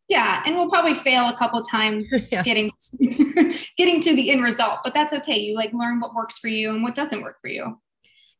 Yeah, 0.08 0.42
and 0.44 0.56
we'll 0.56 0.68
probably 0.68 0.94
fail 0.94 1.28
a 1.28 1.36
couple 1.36 1.62
times 1.62 2.12
yeah. 2.32 2.42
getting 2.42 2.72
to, 2.98 3.54
getting 3.78 4.00
to 4.00 4.16
the 4.16 4.32
end 4.32 4.42
result, 4.42 4.80
but 4.82 4.92
that's 4.92 5.12
okay. 5.12 5.38
You 5.38 5.54
like 5.54 5.72
learn 5.72 6.00
what 6.00 6.12
works 6.12 6.38
for 6.38 6.48
you 6.48 6.70
and 6.70 6.82
what 6.82 6.96
doesn't 6.96 7.22
work 7.22 7.40
for 7.40 7.46
you. 7.46 7.78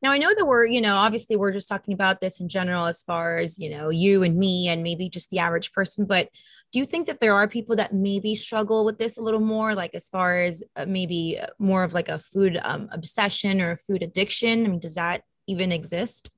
Now 0.02 0.12
I 0.12 0.18
know 0.18 0.34
that 0.34 0.46
we're, 0.46 0.66
you 0.66 0.80
know, 0.80 0.96
obviously 0.96 1.36
we're 1.36 1.52
just 1.52 1.68
talking 1.68 1.92
about 1.92 2.20
this 2.20 2.40
in 2.40 2.48
general 2.48 2.86
as 2.86 3.02
far 3.02 3.36
as, 3.36 3.58
you 3.58 3.68
know, 3.68 3.90
you 3.90 4.22
and 4.22 4.36
me 4.36 4.68
and 4.68 4.82
maybe 4.82 5.08
just 5.08 5.30
the 5.30 5.38
average 5.38 5.72
person, 5.72 6.06
but 6.06 6.30
do 6.72 6.78
you 6.78 6.84
think 6.84 7.06
that 7.06 7.20
there 7.20 7.34
are 7.34 7.48
people 7.48 7.76
that 7.76 7.92
maybe 7.92 8.34
struggle 8.34 8.84
with 8.84 8.98
this 8.98 9.18
a 9.18 9.22
little 9.22 9.40
more 9.40 9.74
like 9.74 9.94
as 9.94 10.08
far 10.08 10.36
as 10.36 10.62
uh, 10.76 10.86
maybe 10.86 11.38
uh, 11.40 11.46
more 11.58 11.82
of 11.82 11.92
like 11.92 12.08
a 12.08 12.18
food 12.18 12.58
um, 12.62 12.88
obsession 12.92 13.60
or 13.60 13.76
food 13.76 14.02
addiction? 14.02 14.64
I 14.64 14.68
mean, 14.68 14.78
does 14.78 14.94
that 14.94 15.22
even 15.46 15.72
exist? 15.72 16.30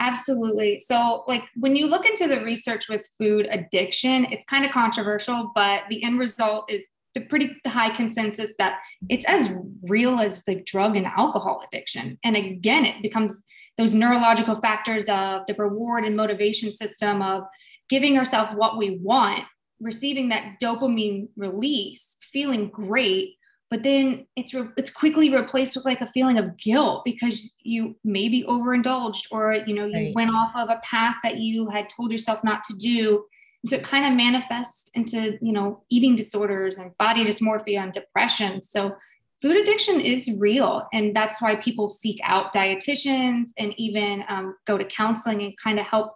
Absolutely. 0.00 0.78
So, 0.78 1.24
like 1.28 1.42
when 1.56 1.76
you 1.76 1.86
look 1.86 2.06
into 2.06 2.26
the 2.26 2.42
research 2.42 2.88
with 2.88 3.06
food 3.18 3.48
addiction, 3.50 4.26
it's 4.30 4.44
kind 4.46 4.64
of 4.64 4.70
controversial, 4.70 5.50
but 5.54 5.84
the 5.90 6.02
end 6.02 6.18
result 6.18 6.70
is 6.70 6.86
pretty 7.28 7.56
high 7.66 7.94
consensus 7.94 8.54
that 8.58 8.80
it's 9.08 9.26
as 9.26 9.50
real 9.88 10.20
as 10.20 10.44
the 10.44 10.56
drug 10.62 10.96
and 10.96 11.06
alcohol 11.06 11.64
addiction. 11.66 12.18
And 12.22 12.36
again, 12.36 12.84
it 12.84 13.02
becomes 13.02 13.42
those 13.78 13.94
neurological 13.94 14.56
factors 14.56 15.08
of 15.08 15.42
the 15.46 15.54
reward 15.54 16.04
and 16.04 16.16
motivation 16.16 16.72
system 16.72 17.20
of 17.22 17.44
giving 17.88 18.16
ourselves 18.16 18.52
what 18.54 18.78
we 18.78 18.98
want, 19.02 19.42
receiving 19.80 20.28
that 20.28 20.60
dopamine 20.62 21.28
release, 21.36 22.16
feeling 22.32 22.68
great, 22.68 23.34
but 23.70 23.84
then 23.84 24.26
it's 24.36 24.52
re- 24.52 24.68
it's 24.76 24.90
quickly 24.90 25.32
replaced 25.32 25.76
with 25.76 25.84
like 25.84 26.00
a 26.00 26.10
feeling 26.12 26.38
of 26.38 26.56
guilt 26.56 27.02
because 27.04 27.56
you 27.62 27.96
maybe 28.04 28.44
overindulged 28.44 29.28
or 29.30 29.54
you 29.66 29.74
know 29.74 29.86
you 29.86 30.06
right. 30.06 30.14
went 30.14 30.34
off 30.34 30.50
of 30.56 30.68
a 30.70 30.80
path 30.82 31.16
that 31.22 31.36
you 31.36 31.68
had 31.68 31.88
told 31.88 32.10
yourself 32.10 32.42
not 32.42 32.64
to 32.64 32.74
do 32.76 33.24
so 33.66 33.76
it 33.76 33.84
kind 33.84 34.06
of 34.06 34.14
manifests 34.14 34.90
into, 34.94 35.38
you 35.42 35.52
know, 35.52 35.82
eating 35.90 36.16
disorders 36.16 36.78
and 36.78 36.96
body 36.96 37.24
dysmorphia 37.24 37.78
and 37.80 37.92
depression. 37.92 38.62
So 38.62 38.96
food 39.42 39.56
addiction 39.56 40.00
is 40.00 40.30
real. 40.38 40.86
And 40.92 41.14
that's 41.14 41.42
why 41.42 41.56
people 41.56 41.90
seek 41.90 42.20
out 42.22 42.54
dietitians 42.54 43.50
and 43.58 43.74
even 43.78 44.24
um, 44.28 44.56
go 44.66 44.78
to 44.78 44.84
counseling 44.84 45.42
and 45.42 45.56
kind 45.58 45.78
of 45.78 45.86
help 45.86 46.14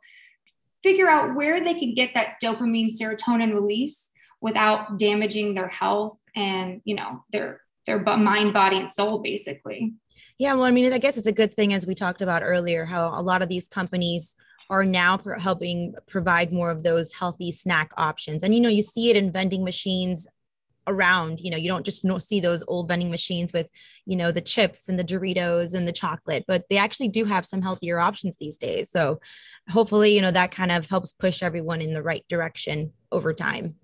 figure 0.83 1.09
out 1.09 1.35
where 1.35 1.63
they 1.63 1.75
can 1.75 1.95
get 1.95 2.15
that 2.15 2.37
dopamine 2.43 2.91
serotonin 2.91 3.53
release 3.53 4.11
without 4.41 4.99
damaging 4.99 5.55
their 5.55 5.69
health 5.69 6.23
and, 6.35 6.81
you 6.85 6.95
know, 6.95 7.25
their 7.31 7.61
their 7.87 8.01
mind, 8.01 8.55
body, 8.55 8.79
and 8.79 8.91
soul, 8.91 9.19
basically. 9.19 9.93
Yeah, 10.39 10.55
well, 10.55 10.65
I 10.65 10.71
mean, 10.71 10.91
I 10.93 10.99
guess 10.99 11.19
it's 11.19 11.27
a 11.27 11.33
good 11.33 11.53
thing, 11.53 11.75
as 11.75 11.87
we 11.87 11.95
talked 11.95 12.23
about 12.23 12.43
earlier, 12.43 12.87
how 12.87 13.09
a 13.09 13.21
lot 13.21 13.43
of 13.43 13.51
these 13.51 13.69
companies 13.69 14.37
are 14.75 14.85
now 14.85 15.19
helping 15.39 15.95
provide 16.07 16.53
more 16.53 16.71
of 16.71 16.83
those 16.83 17.13
healthy 17.13 17.53
snack 17.53 17.93
options. 17.97 18.43
And 18.43 18.55
you 18.55 18.61
know, 18.61 18.69
you 18.69 18.83
see 18.83 19.09
it 19.11 19.17
in 19.17 19.31
vending 19.31 19.63
machines 19.63 20.29
around 20.87 21.41
you 21.41 21.51
know 21.51 21.57
you 21.57 21.69
don't 21.69 21.85
just 21.85 22.05
see 22.21 22.41
those 22.41 22.63
old 22.69 22.89
vending 22.89 23.11
machines 23.11 23.53
with 23.53 23.71
you 24.05 24.17
know 24.17 24.31
the 24.31 24.41
chips 24.41 24.89
and 24.89 24.99
the 24.99 25.05
doritos 25.05 25.75
and 25.75 25.89
the 25.89 25.93
chocolate 25.93 26.45
but 26.47 26.65
they 26.69 26.77
actually 26.77 27.09
do 27.09 27.25
have 27.25 27.47
some 27.47 27.63
healthier 27.63 27.99
options 27.99 28.37
these 28.37 28.59
days 28.59 28.91
so 28.91 29.19
hopefully 29.71 30.15
you 30.15 30.21
know 30.21 30.31
that 30.31 30.51
kind 30.51 30.71
of 30.71 30.87
helps 30.89 31.13
push 31.13 31.43
everyone 31.43 31.81
in 31.81 31.95
the 31.95 32.03
right 32.03 32.25
direction 32.29 32.93
over 33.13 33.33
time 33.33 33.75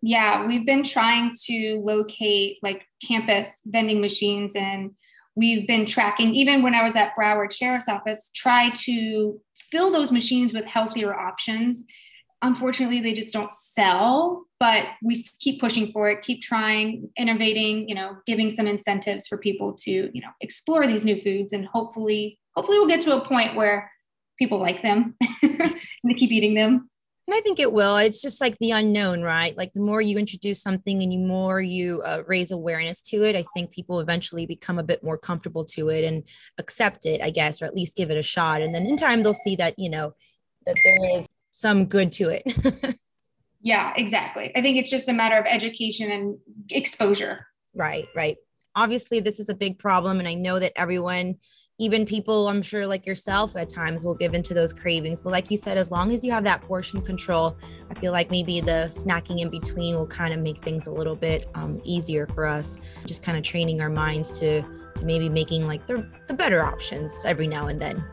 yeah 0.00 0.46
we've 0.46 0.66
been 0.66 0.84
trying 0.84 1.32
to 1.34 1.80
locate 1.84 2.58
like 2.62 2.86
campus 3.06 3.60
vending 3.66 4.00
machines 4.00 4.54
and 4.54 4.92
we've 5.34 5.66
been 5.66 5.86
tracking 5.86 6.28
even 6.28 6.62
when 6.62 6.74
i 6.74 6.84
was 6.84 6.94
at 6.94 7.16
broward 7.16 7.52
sheriff's 7.52 7.88
office 7.88 8.30
try 8.32 8.70
to 8.70 9.40
fill 9.74 9.90
those 9.90 10.12
machines 10.12 10.52
with 10.52 10.64
healthier 10.66 11.12
options. 11.12 11.84
Unfortunately, 12.42 13.00
they 13.00 13.12
just 13.12 13.32
don't 13.32 13.52
sell, 13.52 14.44
but 14.60 14.86
we 15.02 15.20
keep 15.40 15.60
pushing 15.60 15.90
for 15.90 16.08
it, 16.10 16.22
keep 16.22 16.42
trying, 16.42 17.10
innovating, 17.16 17.88
you 17.88 17.94
know, 17.94 18.18
giving 18.24 18.50
some 18.50 18.68
incentives 18.68 19.26
for 19.26 19.36
people 19.36 19.72
to, 19.72 19.90
you 19.90 20.20
know, 20.20 20.28
explore 20.40 20.86
these 20.86 21.04
new 21.04 21.20
foods 21.22 21.52
and 21.52 21.66
hopefully, 21.66 22.38
hopefully 22.54 22.78
we'll 22.78 22.88
get 22.88 23.00
to 23.00 23.16
a 23.16 23.26
point 23.26 23.56
where 23.56 23.90
people 24.38 24.58
like 24.58 24.82
them 24.82 25.16
and 25.42 25.74
they 26.04 26.14
keep 26.14 26.30
eating 26.30 26.54
them. 26.54 26.88
And 27.26 27.34
I 27.34 27.40
think 27.40 27.58
it 27.58 27.72
will. 27.72 27.96
It's 27.96 28.20
just 28.20 28.40
like 28.40 28.58
the 28.58 28.72
unknown, 28.72 29.22
right? 29.22 29.56
Like 29.56 29.72
the 29.72 29.80
more 29.80 30.02
you 30.02 30.18
introduce 30.18 30.60
something 30.60 31.02
and 31.02 31.10
the 31.10 31.16
more 31.16 31.60
you 31.60 32.02
uh, 32.02 32.22
raise 32.26 32.50
awareness 32.50 33.00
to 33.02 33.24
it, 33.24 33.34
I 33.34 33.44
think 33.54 33.70
people 33.70 34.00
eventually 34.00 34.44
become 34.44 34.78
a 34.78 34.82
bit 34.82 35.02
more 35.02 35.16
comfortable 35.16 35.64
to 35.66 35.88
it 35.88 36.04
and 36.04 36.24
accept 36.58 37.06
it, 37.06 37.22
I 37.22 37.30
guess, 37.30 37.62
or 37.62 37.64
at 37.64 37.74
least 37.74 37.96
give 37.96 38.10
it 38.10 38.18
a 38.18 38.22
shot. 38.22 38.60
And 38.60 38.74
then 38.74 38.84
in 38.84 38.98
time, 38.98 39.22
they'll 39.22 39.32
see 39.32 39.56
that, 39.56 39.78
you 39.78 39.88
know, 39.88 40.14
that 40.66 40.76
there 40.84 41.18
is 41.18 41.26
some 41.50 41.86
good 41.86 42.12
to 42.12 42.28
it. 42.28 42.98
yeah, 43.62 43.94
exactly. 43.96 44.52
I 44.54 44.60
think 44.60 44.76
it's 44.76 44.90
just 44.90 45.08
a 45.08 45.14
matter 45.14 45.36
of 45.36 45.46
education 45.46 46.10
and 46.10 46.38
exposure. 46.70 47.46
Right, 47.74 48.06
right. 48.14 48.36
Obviously, 48.76 49.20
this 49.20 49.40
is 49.40 49.48
a 49.48 49.54
big 49.54 49.78
problem. 49.78 50.18
And 50.18 50.28
I 50.28 50.34
know 50.34 50.58
that 50.58 50.72
everyone, 50.76 51.36
even 51.78 52.06
people 52.06 52.48
i'm 52.48 52.62
sure 52.62 52.86
like 52.86 53.04
yourself 53.04 53.56
at 53.56 53.68
times 53.68 54.04
will 54.04 54.14
give 54.14 54.34
into 54.34 54.54
those 54.54 54.72
cravings. 54.72 55.20
But 55.20 55.30
like 55.30 55.50
you 55.50 55.56
said 55.56 55.76
as 55.76 55.90
long 55.90 56.12
as 56.12 56.24
you 56.24 56.30
have 56.30 56.44
that 56.44 56.62
portion 56.62 57.00
control 57.02 57.56
i 57.90 57.98
feel 57.98 58.12
like 58.12 58.30
maybe 58.30 58.60
the 58.60 58.86
snacking 58.88 59.40
in 59.40 59.50
between 59.50 59.96
will 59.96 60.06
kind 60.06 60.32
of 60.32 60.40
make 60.40 60.58
things 60.58 60.86
a 60.86 60.92
little 60.92 61.16
bit 61.16 61.48
um, 61.54 61.80
easier 61.84 62.26
for 62.28 62.46
us. 62.46 62.78
Just 63.06 63.22
kind 63.22 63.36
of 63.36 63.44
training 63.44 63.80
our 63.80 63.90
minds 63.90 64.30
to 64.38 64.62
to 64.62 65.04
maybe 65.04 65.28
making 65.28 65.66
like 65.66 65.86
the, 65.86 66.08
the 66.28 66.34
better 66.34 66.64
options 66.64 67.24
every 67.24 67.48
now 67.48 67.66
and 67.66 67.80
then. 67.80 68.04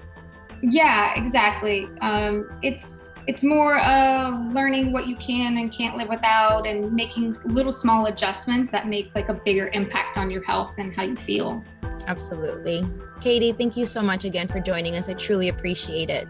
Yeah 0.63 1.13
exactly. 1.21 1.87
Um, 2.01 2.49
it's 2.63 2.93
it's 3.27 3.43
more 3.43 3.77
of 3.81 4.51
learning 4.51 4.91
what 4.91 5.05
you 5.05 5.15
can 5.17 5.57
and 5.57 5.71
can't 5.71 5.95
live 5.95 6.09
without 6.09 6.65
and 6.65 6.91
making 6.91 7.37
little 7.45 7.71
small 7.71 8.07
adjustments 8.07 8.71
that 8.71 8.87
make 8.87 9.13
like 9.13 9.29
a 9.29 9.33
bigger 9.33 9.69
impact 9.73 10.17
on 10.17 10.31
your 10.31 10.43
health 10.43 10.73
and 10.79 10.93
how 10.93 11.03
you 11.03 11.15
feel 11.15 11.63
Absolutely. 12.07 12.85
Katie, 13.19 13.51
thank 13.51 13.77
you 13.77 13.85
so 13.85 14.01
much 14.01 14.25
again 14.25 14.47
for 14.47 14.59
joining 14.59 14.95
us. 14.95 15.09
I 15.09 15.13
truly 15.13 15.49
appreciate 15.49 16.09
it. 16.09 16.27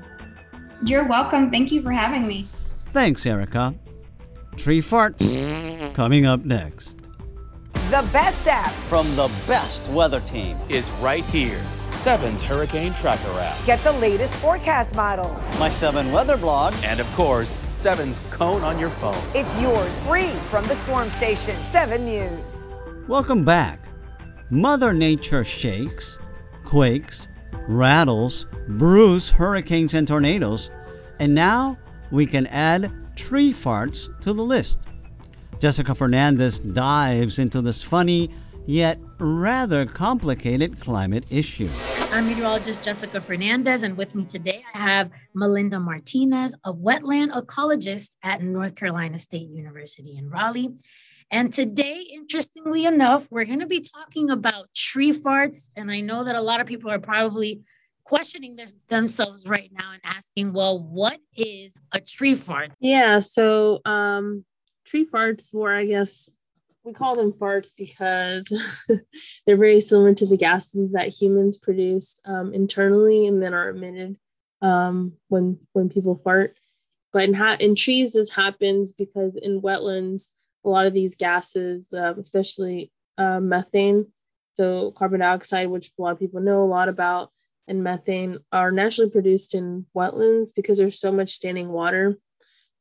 You're 0.84 1.08
welcome. 1.08 1.52
Thank 1.52 1.72
you 1.72 1.82
for 1.82 1.92
having 1.92 2.28
me. 2.28 2.48
Thanks, 2.92 3.26
Erica. 3.26 3.76
Tree 4.58 4.82
farts 4.82 5.94
coming 5.96 6.26
up 6.26 6.44
next. 6.44 6.98
The 7.92 8.08
best 8.14 8.48
app 8.48 8.72
from 8.72 9.06
the 9.18 9.30
best 9.48 9.90
weather 9.90 10.22
team 10.22 10.58
is 10.70 10.90
right 11.02 11.26
here. 11.26 11.62
Seven's 11.88 12.42
Hurricane 12.42 12.94
Tracker 12.94 13.32
app. 13.32 13.66
Get 13.66 13.80
the 13.80 13.92
latest 13.94 14.38
forecast 14.38 14.96
models. 14.96 15.60
My 15.60 15.68
Seven 15.68 16.10
weather 16.14 16.38
blog. 16.38 16.74
And 16.84 17.02
of 17.02 17.08
course, 17.14 17.60
Seven's 17.74 18.20
cone 18.30 18.62
on 18.62 18.80
your 18.80 18.92
phone. 18.92 19.22
It's 19.36 19.60
yours 19.60 20.00
free 20.00 20.30
from 20.50 20.66
the 20.68 20.76
storm 20.76 21.10
station, 21.10 21.60
7 21.60 22.06
News. 22.06 22.72
Welcome 23.10 23.44
back. 23.44 23.91
Mother 24.54 24.92
Nature 24.92 25.46
shakes, 25.46 26.20
quakes, 26.66 27.30
rattles, 27.70 28.48
brews 28.68 29.30
hurricanes 29.30 29.94
and 29.94 30.06
tornadoes, 30.06 30.72
and 31.22 31.34
now 31.34 31.78
we 32.12 32.26
can 32.26 32.48
add 32.48 32.92
tree 33.16 33.54
farts 33.54 34.10
to 34.20 34.34
the 34.34 34.44
list. 34.44 34.82
Jessica 35.60 35.96
Fernandez 35.96 36.60
dives 36.60 37.40
into 37.40 37.62
this 37.62 37.82
funny 37.82 38.30
yet 38.66 39.00
rather 39.20 39.86
complicated 39.86 40.82
climate 40.82 41.24
issue. 41.30 41.70
I'm 42.12 42.28
meteorologist 42.28 42.84
Jessica 42.84 43.22
Fernandez, 43.22 43.84
and 43.84 43.96
with 43.96 44.16
me 44.16 44.26
today 44.26 44.66
I 44.74 44.80
have 44.80 45.12
Melinda 45.34 45.80
Martinez, 45.80 46.54
a 46.66 46.74
wetland 46.74 47.32
ecologist 47.32 48.18
at 48.22 48.44
North 48.44 48.76
Carolina 48.76 49.18
State 49.18 49.48
University 49.48 50.18
in 50.18 50.30
Raleigh. 50.30 50.76
And 51.32 51.54
today, 51.54 52.06
interestingly 52.12 52.86
enough, 52.86 53.28
we're 53.32 53.46
going 53.46 53.62
to 53.62 53.66
be 53.66 53.80
talking 53.80 54.30
about 54.30 54.68
tree 54.76 55.14
farts. 55.14 55.70
And 55.78 55.90
I 55.90 56.02
know 56.02 56.26
that 56.26 56.36
a 56.36 56.42
lot 56.42 56.60
of 56.60 56.68
people 56.68 56.92
are 56.92 57.00
probably 57.00 57.62
questioning 58.04 58.58
their, 58.58 58.68
themselves 58.90 59.48
right 59.48 59.72
now 59.72 59.94
and 59.94 60.02
asking, 60.04 60.52
well, 60.52 60.78
what 60.84 61.20
is 61.38 61.80
a 61.94 62.02
tree 62.02 62.36
fart? 62.36 62.74
Yeah. 62.82 63.22
So, 63.22 63.80
um, 63.86 64.44
tree 64.86 65.08
farts 65.08 65.54
were, 65.54 65.74
I 65.74 65.86
guess, 65.86 66.30
we 66.84 66.92
call 66.92 67.16
them 67.16 67.32
farts 67.32 67.70
because 67.78 68.46
they're 69.46 69.56
very 69.56 69.80
similar 69.80 70.14
to 70.16 70.26
the 70.26 70.36
gases 70.36 70.92
that 70.92 71.08
humans 71.10 71.58
produce 71.58 72.20
um, 72.26 72.54
internally 72.54 73.28
and 73.28 73.42
then 73.42 73.54
are 73.54 73.70
emitted 73.70 74.18
um, 74.62 75.14
when 75.30 75.60
when 75.74 75.90
people 75.90 76.20
fart. 76.24 76.56
But 77.14 77.24
in 77.24 77.34
ha- 77.36 77.58
in 77.60 77.76
trees, 77.76 78.14
this 78.14 78.32
happens 78.32 78.94
because 78.94 79.36
in 79.36 79.62
wetlands, 79.62 80.30
a 80.64 80.70
lot 80.70 80.86
of 80.86 80.94
these 80.94 81.16
gases, 81.16 81.92
um, 81.94 82.20
especially 82.20 82.92
uh, 83.18 83.40
methane, 83.40 84.08
so 84.54 84.92
carbon 84.92 85.20
dioxide, 85.20 85.70
which 85.70 85.92
a 85.98 86.02
lot 86.02 86.12
of 86.12 86.20
people 86.20 86.42
know 86.42 86.64
a 86.64 86.66
lot 86.66 86.90
about, 86.90 87.32
and 87.68 87.84
methane 87.84 88.38
are 88.52 88.72
naturally 88.72 89.10
produced 89.10 89.56
in 89.56 89.86
wetlands 89.96 90.50
because 90.56 90.78
there's 90.78 91.00
so 91.00 91.12
much 91.12 91.32
standing 91.34 91.70
water. 91.70 92.18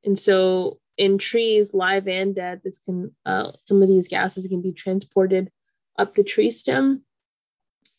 And 0.05 0.19
so 0.19 0.79
in 0.97 1.19
trees, 1.19 1.73
live 1.73 2.09
and 2.09 2.35
dead, 2.35 2.61
this 2.65 2.79
can 2.79 3.15
uh, 3.25 3.53
some 3.65 3.83
of 3.83 3.89
these 3.89 4.09
gases 4.09 4.47
can 4.47 4.63
be 4.63 4.73
transported 4.73 5.51
up 5.99 6.15
the 6.15 6.25
tree 6.25 6.51
stem 6.51 7.05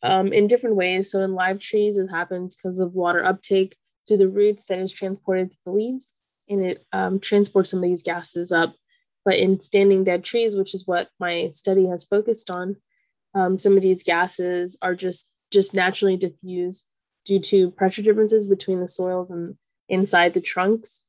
um, 0.04 0.34
in 0.34 0.48
different 0.48 0.76
ways. 0.76 1.12
So 1.12 1.22
in 1.22 1.34
live 1.34 1.60
trees, 1.60 1.96
this 1.96 2.10
happens 2.10 2.56
because 2.56 2.80
of 2.80 2.94
water 2.94 3.24
uptake 3.24 3.78
through 4.08 4.18
the 4.18 4.30
roots 4.30 4.66
that 4.66 4.80
is 4.80 4.92
transported 4.92 5.52
to 5.52 5.58
the 5.66 5.72
leaves, 5.72 6.14
and 6.50 6.64
it 6.64 6.86
um, 6.92 7.20
transports 7.20 7.72
some 7.72 7.80
of 7.80 7.84
these 7.84 8.04
gases 8.04 8.52
up. 8.52 8.76
But 9.24 9.36
in 9.36 9.60
standing 9.60 10.04
dead 10.04 10.24
trees, 10.24 10.56
which 10.56 10.74
is 10.74 10.88
what 10.88 11.10
my 11.20 11.50
study 11.52 11.88
has 11.88 12.04
focused 12.04 12.50
on, 12.50 12.78
um, 13.34 13.58
some 13.58 13.76
of 13.76 13.82
these 13.82 14.04
gases 14.04 14.78
are 14.82 14.96
just 14.96 15.30
just 15.52 15.74
naturally 15.74 16.18
diffused 16.18 16.86
due 17.26 17.40
to 17.40 17.72
pressure 17.72 18.02
differences 18.02 18.48
between 18.48 18.80
the 18.80 18.88
soils 18.88 19.30
and 19.30 19.58
inside 19.90 20.34
the 20.34 20.42
trunks, 20.42 21.04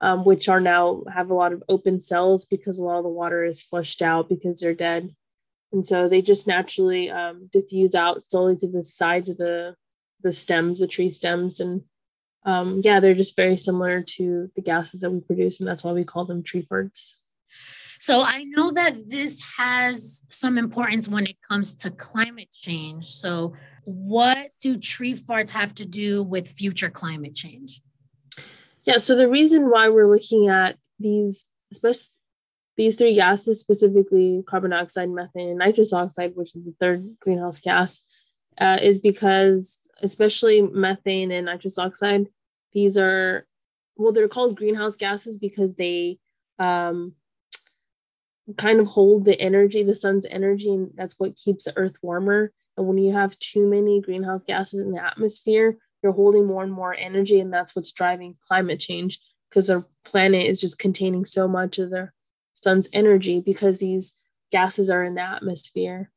um, 0.00 0.24
which 0.24 0.48
are 0.48 0.60
now 0.60 1.02
have 1.12 1.30
a 1.30 1.34
lot 1.34 1.52
of 1.52 1.62
open 1.68 1.98
cells 1.98 2.44
because 2.44 2.78
a 2.78 2.84
lot 2.84 2.98
of 2.98 3.04
the 3.04 3.10
water 3.10 3.44
is 3.44 3.62
flushed 3.62 4.02
out 4.02 4.28
because 4.28 4.60
they're 4.60 4.74
dead. 4.74 5.14
And 5.72 5.84
so 5.84 6.08
they 6.08 6.22
just 6.22 6.46
naturally 6.46 7.10
um, 7.10 7.48
diffuse 7.52 7.94
out 7.94 8.22
slowly 8.30 8.56
to 8.58 8.68
the 8.68 8.84
sides 8.84 9.28
of 9.28 9.38
the 9.38 9.74
the 10.22 10.32
stems, 10.32 10.78
the 10.78 10.86
tree 10.86 11.10
stems, 11.10 11.60
and 11.60 11.82
um, 12.44 12.80
yeah, 12.82 13.00
they're 13.00 13.14
just 13.14 13.36
very 13.36 13.56
similar 13.56 14.02
to 14.02 14.50
the 14.56 14.62
gases 14.62 15.00
that 15.00 15.10
we 15.10 15.20
produce, 15.20 15.60
and 15.60 15.68
that's 15.68 15.84
why 15.84 15.92
we 15.92 16.04
call 16.04 16.24
them 16.24 16.42
tree 16.42 16.66
farts. 16.70 17.12
So 17.98 18.22
I 18.22 18.44
know 18.44 18.72
that 18.72 19.08
this 19.08 19.40
has 19.56 20.22
some 20.28 20.58
importance 20.58 21.08
when 21.08 21.26
it 21.26 21.36
comes 21.42 21.74
to 21.76 21.90
climate 21.90 22.52
change. 22.52 23.06
So, 23.06 23.54
what 23.84 24.50
do 24.60 24.76
tree 24.76 25.14
farts 25.14 25.50
have 25.50 25.74
to 25.76 25.84
do 25.84 26.22
with 26.22 26.48
future 26.48 26.90
climate 26.90 27.34
change? 27.34 27.80
Yeah, 28.84 28.98
so 28.98 29.16
the 29.16 29.28
reason 29.28 29.70
why 29.70 29.88
we're 29.88 30.10
looking 30.10 30.48
at 30.48 30.76
these, 30.98 31.48
especially 31.72 32.16
these 32.76 32.96
three 32.96 33.14
gases, 33.14 33.60
specifically 33.60 34.44
carbon 34.46 34.70
dioxide, 34.70 35.08
methane, 35.08 35.48
and 35.48 35.58
nitrous 35.58 35.92
oxide, 35.92 36.36
which 36.36 36.54
is 36.54 36.66
the 36.66 36.74
third 36.78 37.16
greenhouse 37.20 37.60
gas, 37.60 38.02
uh, 38.58 38.78
is 38.82 38.98
because 38.98 39.88
especially 40.02 40.62
methane 40.62 41.30
and 41.30 41.46
nitrous 41.46 41.78
oxide, 41.78 42.26
these 42.72 42.98
are, 42.98 43.46
well, 43.96 44.12
they're 44.12 44.28
called 44.28 44.56
greenhouse 44.56 44.96
gases 44.96 45.38
because 45.38 45.76
they 45.76 46.18
um, 46.58 47.14
kind 48.56 48.80
of 48.80 48.86
hold 48.86 49.24
the 49.24 49.40
energy, 49.40 49.82
the 49.82 49.94
sun's 49.94 50.26
energy, 50.26 50.70
and 50.70 50.90
that's 50.94 51.14
what 51.18 51.36
keeps 51.36 51.64
the 51.64 51.76
earth 51.76 51.96
warmer. 52.02 52.52
And 52.76 52.86
when 52.86 52.98
you 52.98 53.12
have 53.12 53.38
too 53.38 53.66
many 53.66 54.00
greenhouse 54.00 54.44
gases 54.44 54.80
in 54.80 54.92
the 54.92 55.02
atmosphere, 55.02 55.78
you're 56.02 56.12
holding 56.12 56.46
more 56.46 56.62
and 56.62 56.72
more 56.72 56.94
energy, 56.94 57.40
and 57.40 57.52
that's 57.52 57.74
what's 57.74 57.92
driving 57.92 58.36
climate 58.46 58.78
change 58.78 59.18
because 59.48 59.70
our 59.70 59.84
planet 60.04 60.46
is 60.46 60.60
just 60.60 60.78
containing 60.78 61.24
so 61.24 61.48
much 61.48 61.78
of 61.78 61.90
the 61.90 62.10
sun's 62.54 62.88
energy 62.92 63.40
because 63.40 63.78
these 63.78 64.16
gases 64.52 64.90
are 64.90 65.04
in 65.04 65.14
the 65.14 65.22
atmosphere. 65.22 66.10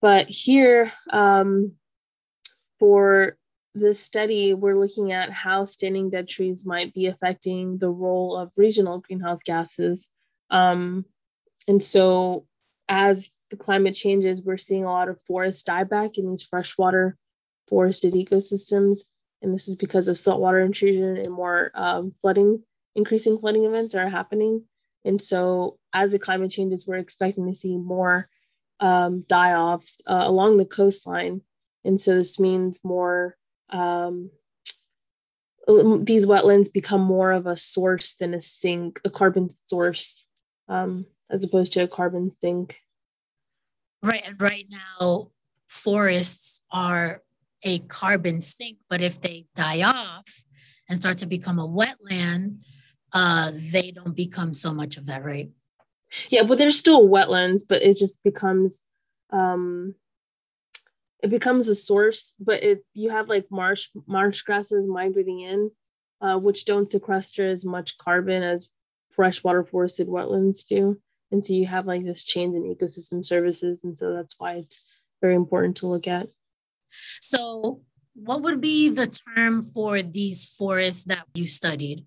But 0.00 0.28
here, 0.28 0.92
um, 1.10 1.72
for 2.78 3.36
this 3.74 4.00
study, 4.00 4.54
we're 4.54 4.78
looking 4.78 5.12
at 5.12 5.30
how 5.30 5.64
standing 5.64 6.10
dead 6.10 6.28
trees 6.28 6.64
might 6.64 6.94
be 6.94 7.06
affecting 7.06 7.78
the 7.78 7.90
role 7.90 8.36
of 8.36 8.52
regional 8.56 8.98
greenhouse 8.98 9.42
gases. 9.42 10.08
Um, 10.50 11.04
and 11.68 11.82
so, 11.82 12.46
as 12.88 13.30
the 13.50 13.56
climate 13.56 13.94
changes, 13.94 14.42
we're 14.42 14.56
seeing 14.56 14.84
a 14.84 14.90
lot 14.90 15.10
of 15.10 15.20
forest 15.20 15.66
dieback 15.66 16.16
in 16.16 16.26
these 16.26 16.42
freshwater 16.42 17.16
forested 17.68 18.14
ecosystems. 18.14 19.00
And 19.42 19.54
this 19.54 19.68
is 19.68 19.76
because 19.76 20.08
of 20.08 20.18
saltwater 20.18 20.60
intrusion 20.60 21.18
and 21.18 21.30
more 21.30 21.70
um, 21.74 22.12
flooding, 22.20 22.62
increasing 22.96 23.38
flooding 23.38 23.64
events 23.64 23.94
are 23.94 24.08
happening. 24.08 24.64
And 25.04 25.20
so, 25.20 25.78
as 25.92 26.10
the 26.10 26.18
climate 26.18 26.50
changes, 26.50 26.86
we're 26.86 26.96
expecting 26.96 27.46
to 27.46 27.54
see 27.54 27.76
more 27.76 28.30
um, 28.80 29.24
die 29.28 29.52
offs 29.52 30.00
uh, 30.06 30.24
along 30.24 30.56
the 30.56 30.64
coastline. 30.64 31.42
And 31.84 32.00
so, 32.00 32.14
this 32.14 32.40
means 32.40 32.80
more, 32.82 33.36
um, 33.68 34.30
these 35.66 36.24
wetlands 36.24 36.72
become 36.72 37.02
more 37.02 37.30
of 37.30 37.46
a 37.46 37.58
source 37.58 38.14
than 38.14 38.32
a 38.32 38.40
sink, 38.40 39.00
a 39.04 39.10
carbon 39.10 39.50
source 39.68 40.24
um, 40.68 41.04
as 41.30 41.44
opposed 41.44 41.72
to 41.74 41.82
a 41.82 41.88
carbon 41.88 42.32
sink. 42.32 42.80
Right. 44.02 44.22
And 44.24 44.40
right 44.40 44.66
now, 44.68 45.30
forests 45.66 46.60
are 46.70 47.22
a 47.62 47.80
carbon 47.80 48.40
sink, 48.40 48.78
but 48.88 49.02
if 49.02 49.20
they 49.20 49.46
die 49.54 49.82
off 49.82 50.44
and 50.88 50.98
start 50.98 51.18
to 51.18 51.26
become 51.26 51.58
a 51.58 51.68
wetland, 51.68 52.58
uh, 53.12 53.52
they 53.54 53.90
don't 53.90 54.14
become 54.14 54.54
so 54.54 54.72
much 54.72 54.96
of 54.96 55.06
that, 55.06 55.24
right? 55.24 55.50
Yeah, 56.30 56.44
but 56.44 56.58
there's 56.58 56.78
still 56.78 57.08
wetlands, 57.08 57.62
but 57.68 57.82
it 57.82 57.98
just 57.98 58.22
becomes 58.22 58.80
um 59.30 59.94
it 61.22 61.30
becomes 61.30 61.68
a 61.68 61.74
source, 61.74 62.34
but 62.38 62.62
it 62.62 62.84
you 62.94 63.10
have 63.10 63.28
like 63.28 63.46
marsh 63.50 63.88
marsh 64.06 64.42
grasses 64.42 64.86
migrating 64.86 65.40
in, 65.40 65.70
uh, 66.20 66.38
which 66.38 66.64
don't 66.64 66.90
sequester 66.90 67.46
as 67.46 67.64
much 67.64 67.98
carbon 67.98 68.42
as 68.42 68.70
freshwater 69.10 69.64
forested 69.64 70.06
wetlands 70.06 70.64
do 70.66 70.98
and 71.30 71.44
so 71.44 71.52
you 71.52 71.66
have 71.66 71.86
like 71.86 72.04
this 72.04 72.24
change 72.24 72.54
in 72.54 72.62
ecosystem 72.62 73.24
services 73.24 73.84
and 73.84 73.98
so 73.98 74.14
that's 74.14 74.36
why 74.38 74.54
it's 74.54 74.82
very 75.20 75.34
important 75.34 75.76
to 75.78 75.86
look 75.86 76.06
at. 76.06 76.28
So 77.20 77.82
what 78.14 78.42
would 78.42 78.60
be 78.60 78.88
the 78.88 79.06
term 79.06 79.62
for 79.62 80.02
these 80.02 80.44
forests 80.44 81.04
that 81.04 81.26
you 81.34 81.46
studied? 81.46 82.06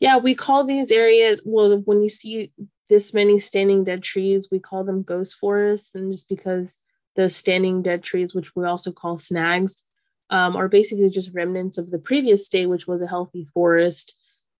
Yeah 0.00 0.18
we 0.18 0.34
call 0.34 0.64
these 0.64 0.90
areas 0.92 1.42
well 1.44 1.78
when 1.78 2.02
you 2.02 2.08
see 2.08 2.52
this 2.90 3.14
many 3.14 3.38
standing 3.38 3.84
dead 3.84 4.02
trees 4.02 4.48
we 4.52 4.58
call 4.58 4.84
them 4.84 5.02
ghost 5.02 5.36
forests. 5.38 5.94
And 5.94 6.12
just 6.12 6.28
because 6.28 6.76
the 7.16 7.30
standing 7.30 7.82
dead 7.82 8.02
trees 8.02 8.34
which 8.34 8.54
we 8.54 8.66
also 8.66 8.92
call 8.92 9.16
snags 9.16 9.82
um, 10.30 10.56
are 10.56 10.68
basically 10.68 11.10
just 11.10 11.32
remnants 11.32 11.78
of 11.78 11.90
the 11.90 11.98
previous 11.98 12.44
state 12.44 12.66
which 12.66 12.86
was 12.86 13.00
a 13.00 13.06
healthy 13.06 13.44
forest. 13.44 14.14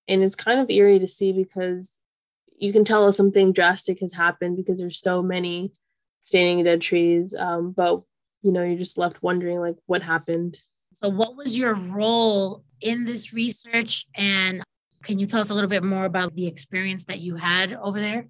And 0.09 0.23
it's 0.23 0.35
kind 0.35 0.61
of 0.61 0.71
eerie 0.71 0.99
to 0.99 1.07
see 1.07 1.33
because 1.33 1.99
you 2.57 2.73
can 2.73 2.85
tell 2.85 3.09
if 3.09 3.15
something 3.15 3.53
drastic 3.53 4.01
has 4.01 4.13
happened 4.13 4.57
because 4.57 4.79
there's 4.79 5.01
so 5.01 5.23
many 5.23 5.73
standing 6.21 6.65
dead 6.65 6.81
trees. 6.81 7.35
Um, 7.39 7.73
but 7.73 8.03
you 8.43 8.53
know, 8.53 8.63
you're 8.63 8.79
just 8.79 8.99
left 8.99 9.23
wondering 9.23 9.59
like 9.59 9.77
what 9.87 10.03
happened. 10.03 10.59
So, 10.93 11.09
what 11.09 11.37
was 11.37 11.59
your 11.59 11.75
role 11.75 12.63
in 12.81 13.05
this 13.05 13.33
research? 13.33 14.07
And 14.15 14.63
can 15.03 15.19
you 15.19 15.27
tell 15.27 15.41
us 15.41 15.51
a 15.51 15.55
little 15.55 15.71
bit 15.71 15.83
more 15.83 16.05
about 16.05 16.35
the 16.35 16.47
experience 16.47 17.05
that 17.05 17.21
you 17.21 17.37
had 17.37 17.73
over 17.73 18.01
there? 18.01 18.29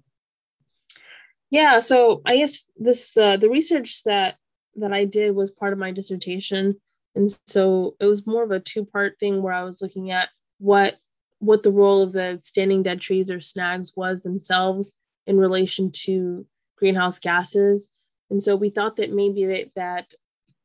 Yeah, 1.51 1.79
so 1.79 2.21
I 2.25 2.37
guess 2.37 2.69
this 2.77 3.15
uh, 3.15 3.37
the 3.37 3.49
research 3.49 4.03
that 4.03 4.35
that 4.77 4.91
I 4.91 5.05
did 5.05 5.35
was 5.35 5.51
part 5.51 5.73
of 5.73 5.79
my 5.79 5.91
dissertation, 5.91 6.81
and 7.13 7.37
so 7.45 7.95
it 7.99 8.05
was 8.05 8.25
more 8.25 8.43
of 8.43 8.51
a 8.51 8.59
two 8.59 8.85
part 8.85 9.19
thing 9.19 9.41
where 9.41 9.53
I 9.53 9.63
was 9.63 9.81
looking 9.81 10.11
at 10.11 10.29
what 10.57 10.95
what 11.39 11.63
the 11.63 11.71
role 11.71 12.01
of 12.01 12.13
the 12.13 12.39
standing 12.41 12.83
dead 12.83 13.01
trees 13.01 13.29
or 13.29 13.39
snags 13.39 13.93
was 13.95 14.23
themselves 14.23 14.93
in 15.27 15.37
relation 15.37 15.91
to 15.91 16.45
greenhouse 16.77 17.19
gases. 17.19 17.89
And 18.29 18.41
so 18.41 18.55
we 18.55 18.69
thought 18.69 18.95
that 18.97 19.11
maybe 19.13 19.45
that, 19.45 20.13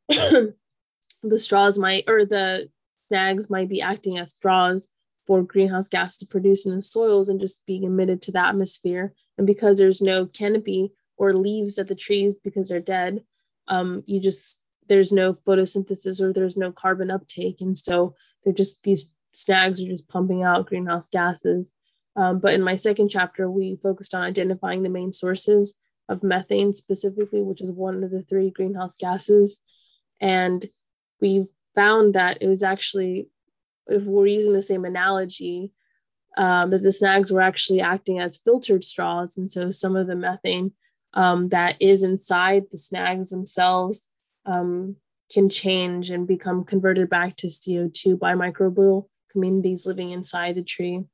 that 0.09 0.55
the 1.23 1.39
straws 1.39 1.79
might, 1.79 2.05
or 2.07 2.25
the 2.25 2.69
snags 3.09 3.51
might 3.51 3.69
be 3.69 3.83
acting 3.83 4.19
as 4.19 4.35
straws 4.35 4.89
for 5.27 5.43
greenhouse 5.43 5.89
gas 5.89 6.17
to 6.19 6.27
produce 6.27 6.67
in 6.67 6.77
the 6.77 6.83
soils 6.83 7.29
and 7.29 7.41
just 7.41 7.65
being 7.67 7.85
emitted 7.85 8.23
to 8.23 8.33
the 8.33 8.45
atmosphere. 8.45 9.13
And 9.39 9.47
because 9.47 9.79
there's 9.79 10.03
no 10.03 10.27
canopy 10.27 10.93
or 11.17 11.33
leaves 11.33 11.79
at 11.79 11.89
the 11.89 11.95
trees 11.95 12.39
because 12.43 12.69
they're 12.69 12.81
dead, 12.81 13.23
um, 13.69 14.03
you 14.07 14.21
just, 14.21 14.63
there's 14.89 15.13
no 15.13 15.35
photosynthesis 15.35 16.21
or 16.21 16.33
there's 16.33 16.57
no 16.57 16.73
carbon 16.73 17.11
uptake. 17.11 17.61
And 17.61 17.77
so 17.77 18.15
they're 18.43 18.53
just 18.53 18.83
these 18.83 19.13
snags 19.33 19.83
are 19.83 19.87
just 19.89 20.09
pumping 20.09 20.43
out 20.43 20.67
greenhouse 20.67 21.09
gases. 21.09 21.73
Um, 22.17 22.41
but 22.41 22.55
in 22.55 22.63
my 22.63 22.77
second 22.77 23.09
chapter, 23.09 23.51
we 23.51 23.79
focused 23.83 24.15
on 24.15 24.23
identifying 24.23 24.83
the 24.83 24.89
main 24.89 25.13
sources 25.13 25.75
of 26.09 26.23
methane 26.23 26.75
specifically, 26.75 27.43
which 27.43 27.61
is 27.61 27.71
one 27.71 28.03
of 28.03 28.11
the 28.11 28.23
three 28.23 28.51
greenhouse 28.51 28.97
gases. 28.97 29.59
And 30.21 30.65
we 31.21 31.47
found 31.75 32.15
that 32.15 32.39
it 32.41 32.49
was 32.49 32.63
actually, 32.63 33.29
if 33.87 34.03
we're 34.03 34.27
using 34.27 34.53
the 34.53 34.63
same 34.63 34.85
analogy, 34.85 35.73
um, 36.37 36.71
that 36.71 36.83
the 36.83 36.93
snags 36.93 37.31
were 37.31 37.41
actually 37.41 37.81
acting 37.81 38.19
as 38.19 38.39
filtered 38.39 38.85
straws. 38.85 39.37
And 39.37 39.51
so 39.51 39.71
some 39.71 39.97
of 39.97 40.07
the 40.07 40.17
methane 40.17 40.73
um, 41.15 41.49
that 41.49 41.77
is 41.81 42.03
inside 42.03 42.65
the 42.71 42.79
snags 42.79 43.31
themselves 43.31 44.09
um, 44.47 44.97
can 45.33 45.49
change 45.49 46.11
and 46.11 46.27
become 46.27 46.65
converted 46.65 47.09
back 47.09 47.37
to 47.37 47.47
CO2 47.47 48.19
by 48.19 48.35
microbial 48.35 49.07
communities 49.31 49.87
living 49.87 50.11
inside 50.11 50.55
the 50.55 50.63
tree. 50.63 51.05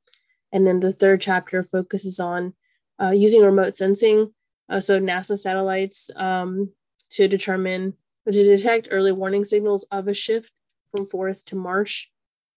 And 0.51 0.65
then 0.65 0.79
the 0.79 0.93
third 0.93 1.21
chapter 1.21 1.63
focuses 1.63 2.19
on 2.19 2.53
uh, 3.01 3.11
using 3.11 3.41
remote 3.41 3.77
sensing, 3.77 4.33
uh, 4.69 4.79
so 4.79 4.99
NASA 4.99 5.37
satellites, 5.37 6.09
um, 6.15 6.71
to 7.11 7.27
determine, 7.27 7.93
to 8.25 8.31
detect 8.31 8.87
early 8.91 9.11
warning 9.11 9.45
signals 9.45 9.85
of 9.91 10.07
a 10.07 10.13
shift 10.13 10.51
from 10.91 11.05
forest 11.05 11.47
to 11.49 11.55
marsh 11.55 12.07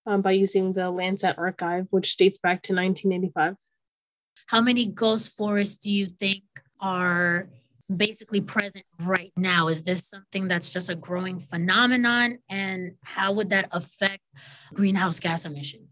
um, 0.06 0.22
by 0.22 0.32
using 0.32 0.72
the 0.72 0.82
Landsat 0.82 1.36
archive, 1.38 1.86
which 1.90 2.16
dates 2.16 2.38
back 2.38 2.62
to 2.62 2.72
1985. 2.72 3.56
How 4.46 4.60
many 4.60 4.86
ghost 4.86 5.36
forests 5.36 5.78
do 5.78 5.90
you 5.90 6.08
think 6.18 6.42
are 6.80 7.48
basically 7.96 8.40
present 8.40 8.84
right 9.00 9.32
now? 9.36 9.68
Is 9.68 9.82
this 9.82 10.08
something 10.08 10.48
that's 10.48 10.68
just 10.68 10.90
a 10.90 10.94
growing 10.94 11.38
phenomenon? 11.38 12.38
And 12.48 12.94
how 13.02 13.32
would 13.32 13.50
that 13.50 13.68
affect 13.72 14.22
greenhouse 14.72 15.20
gas 15.20 15.44
emission? 15.44 15.88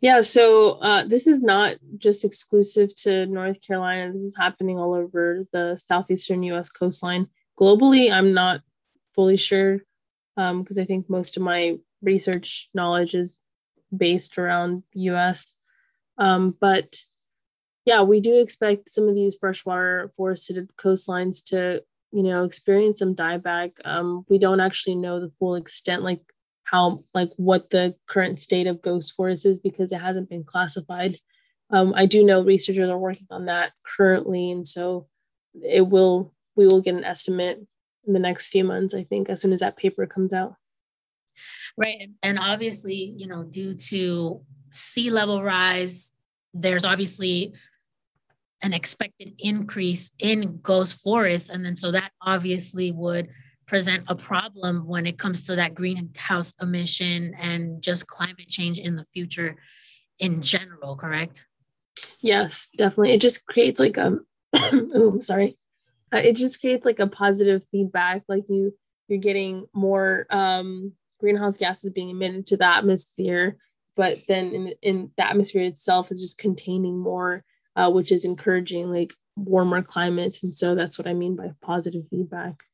Yeah, 0.00 0.20
so 0.20 0.78
uh, 0.80 1.06
this 1.06 1.26
is 1.26 1.42
not 1.42 1.76
just 1.96 2.24
exclusive 2.24 2.94
to 2.96 3.26
North 3.26 3.60
Carolina. 3.60 4.12
This 4.12 4.22
is 4.22 4.36
happening 4.36 4.78
all 4.78 4.94
over 4.94 5.44
the 5.52 5.76
southeastern 5.76 6.42
US 6.44 6.70
coastline. 6.70 7.26
Globally, 7.60 8.12
I'm 8.12 8.32
not 8.32 8.60
fully 9.14 9.36
sure 9.36 9.78
because 10.36 10.78
um, 10.78 10.82
I 10.82 10.84
think 10.84 11.10
most 11.10 11.36
of 11.36 11.42
my 11.42 11.78
research 12.00 12.70
knowledge 12.72 13.16
is 13.16 13.40
based 13.94 14.38
around 14.38 14.84
US. 14.94 15.54
Um, 16.16 16.56
but 16.60 16.96
yeah, 17.88 18.02
we 18.02 18.20
do 18.20 18.38
expect 18.38 18.90
some 18.90 19.08
of 19.08 19.14
these 19.14 19.34
freshwater 19.34 20.12
forested 20.14 20.68
coastlines 20.76 21.42
to, 21.42 21.82
you 22.12 22.22
know, 22.22 22.44
experience 22.44 22.98
some 22.98 23.14
dieback. 23.14 23.72
Um, 23.82 24.26
we 24.28 24.38
don't 24.38 24.60
actually 24.60 24.96
know 24.96 25.20
the 25.20 25.30
full 25.38 25.54
extent, 25.54 26.02
like 26.02 26.20
how, 26.64 27.02
like 27.14 27.30
what 27.36 27.70
the 27.70 27.94
current 28.06 28.42
state 28.42 28.66
of 28.66 28.82
ghost 28.82 29.14
forest 29.16 29.46
is 29.46 29.58
because 29.58 29.90
it 29.90 30.02
hasn't 30.02 30.28
been 30.28 30.44
classified. 30.44 31.16
Um, 31.70 31.94
I 31.96 32.04
do 32.04 32.22
know 32.22 32.42
researchers 32.42 32.90
are 32.90 32.98
working 32.98 33.26
on 33.30 33.46
that 33.46 33.72
currently, 33.96 34.50
and 34.50 34.66
so 34.66 35.06
it 35.54 35.88
will 35.88 36.34
we 36.56 36.66
will 36.66 36.82
get 36.82 36.94
an 36.94 37.04
estimate 37.04 37.66
in 38.06 38.12
the 38.12 38.18
next 38.18 38.50
few 38.50 38.64
months. 38.64 38.92
I 38.92 39.04
think 39.04 39.30
as 39.30 39.40
soon 39.40 39.54
as 39.54 39.60
that 39.60 39.78
paper 39.78 40.06
comes 40.06 40.34
out. 40.34 40.56
Right, 41.78 42.10
and 42.22 42.38
obviously, 42.38 43.14
you 43.16 43.26
know, 43.26 43.44
due 43.44 43.74
to 43.88 44.42
sea 44.74 45.10
level 45.10 45.42
rise, 45.42 46.12
there's 46.52 46.84
obviously 46.84 47.54
an 48.62 48.72
expected 48.72 49.34
increase 49.38 50.10
in 50.18 50.58
ghost 50.62 51.00
forests. 51.02 51.48
And 51.48 51.64
then 51.64 51.76
so 51.76 51.92
that 51.92 52.12
obviously 52.20 52.92
would 52.92 53.28
present 53.66 54.04
a 54.08 54.14
problem 54.14 54.86
when 54.86 55.06
it 55.06 55.18
comes 55.18 55.44
to 55.44 55.56
that 55.56 55.74
greenhouse 55.74 56.52
emission 56.60 57.34
and 57.38 57.82
just 57.82 58.06
climate 58.06 58.48
change 58.48 58.78
in 58.78 58.96
the 58.96 59.04
future 59.04 59.56
in 60.18 60.42
general, 60.42 60.96
correct? 60.96 61.46
Yes, 62.20 62.70
definitely. 62.76 63.12
It 63.12 63.20
just 63.20 63.46
creates 63.46 63.78
like 63.78 63.96
a 63.96 64.18
oh, 64.54 65.18
sorry. 65.20 65.56
Uh, 66.12 66.18
it 66.18 66.36
just 66.36 66.60
creates 66.60 66.86
like 66.86 66.98
a 67.00 67.06
positive 67.06 67.62
feedback 67.70 68.22
like 68.28 68.44
you 68.48 68.74
you're 69.08 69.18
getting 69.18 69.66
more 69.74 70.26
um 70.30 70.92
greenhouse 71.20 71.58
gases 71.58 71.90
being 71.90 72.08
emitted 72.08 72.46
to 72.46 72.56
the 72.56 72.64
atmosphere 72.64 73.56
but 73.94 74.18
then 74.26 74.54
in, 74.54 74.74
in 74.80 75.10
the 75.18 75.26
atmosphere 75.26 75.64
itself 75.64 76.10
is 76.10 76.22
just 76.22 76.38
containing 76.38 76.98
more 76.98 77.44
uh, 77.78 77.88
which 77.90 78.10
is 78.10 78.24
encouraging 78.24 78.90
like 78.90 79.14
warmer 79.36 79.82
climates. 79.82 80.42
And 80.42 80.52
so 80.52 80.74
that's 80.74 80.98
what 80.98 81.06
I 81.06 81.14
mean 81.14 81.36
by 81.36 81.52
positive 81.62 82.02
feedback. 82.10 82.64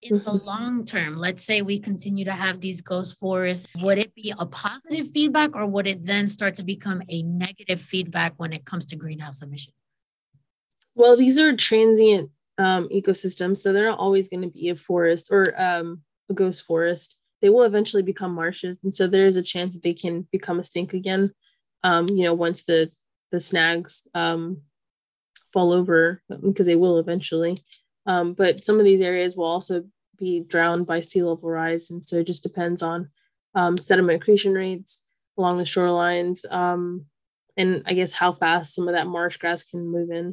In 0.00 0.18
the 0.18 0.24
mm-hmm. 0.30 0.46
long 0.46 0.84
term, 0.84 1.16
let's 1.16 1.44
say 1.44 1.62
we 1.62 1.80
continue 1.80 2.24
to 2.26 2.32
have 2.32 2.60
these 2.60 2.80
ghost 2.80 3.18
forests, 3.18 3.66
would 3.76 3.98
it 3.98 4.14
be 4.14 4.32
a 4.38 4.46
positive 4.46 5.10
feedback 5.10 5.56
or 5.56 5.66
would 5.66 5.86
it 5.86 6.04
then 6.04 6.26
start 6.26 6.54
to 6.54 6.62
become 6.62 7.02
a 7.08 7.22
negative 7.22 7.80
feedback 7.80 8.34
when 8.36 8.52
it 8.52 8.64
comes 8.64 8.86
to 8.86 8.96
greenhouse 8.96 9.42
emission? 9.42 9.72
Well, 10.94 11.16
these 11.16 11.38
are 11.40 11.56
transient 11.56 12.30
um, 12.58 12.88
ecosystems, 12.90 13.58
so 13.58 13.72
they're 13.72 13.88
not 13.88 13.98
always 13.98 14.28
going 14.28 14.42
to 14.42 14.50
be 14.50 14.68
a 14.68 14.76
forest 14.76 15.28
or 15.32 15.60
um, 15.60 16.02
a 16.30 16.34
ghost 16.34 16.64
forest. 16.64 17.16
They 17.42 17.48
will 17.48 17.64
eventually 17.64 18.02
become 18.02 18.32
marshes, 18.32 18.84
and 18.84 18.94
so 18.94 19.08
there 19.08 19.26
is 19.26 19.36
a 19.36 19.42
chance 19.42 19.74
that 19.74 19.82
they 19.82 19.94
can 19.94 20.28
become 20.30 20.60
a 20.60 20.64
sink 20.64 20.94
again. 20.94 21.32
Um, 21.82 22.08
you 22.08 22.22
know, 22.24 22.34
once 22.34 22.62
the 22.62 22.92
the 23.34 23.40
snags 23.40 24.06
um, 24.14 24.62
fall 25.52 25.72
over 25.72 26.22
because 26.28 26.66
they 26.66 26.76
will 26.76 27.00
eventually. 27.00 27.58
Um, 28.06 28.32
but 28.32 28.64
some 28.64 28.78
of 28.78 28.84
these 28.84 29.00
areas 29.00 29.36
will 29.36 29.46
also 29.46 29.84
be 30.16 30.44
drowned 30.44 30.86
by 30.86 31.00
sea 31.00 31.22
level 31.22 31.50
rise. 31.50 31.90
And 31.90 32.04
so 32.04 32.18
it 32.18 32.28
just 32.28 32.44
depends 32.44 32.80
on 32.80 33.10
um, 33.56 33.76
sediment 33.76 34.22
accretion 34.22 34.54
rates 34.54 35.02
along 35.36 35.56
the 35.56 35.64
shorelines 35.64 36.48
um, 36.52 37.06
and 37.56 37.82
I 37.86 37.94
guess 37.94 38.12
how 38.12 38.32
fast 38.32 38.74
some 38.74 38.86
of 38.86 38.94
that 38.94 39.08
marsh 39.08 39.36
grass 39.36 39.68
can 39.68 39.84
move 39.84 40.10
in. 40.10 40.32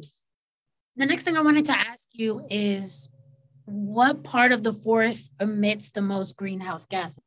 The 0.96 1.06
next 1.06 1.24
thing 1.24 1.36
I 1.36 1.40
wanted 1.40 1.64
to 1.66 1.72
ask 1.72 2.08
you 2.12 2.46
is 2.50 3.08
what 3.64 4.22
part 4.22 4.52
of 4.52 4.62
the 4.62 4.72
forest 4.72 5.32
emits 5.40 5.90
the 5.90 6.02
most 6.02 6.36
greenhouse 6.36 6.86
gases? 6.86 7.22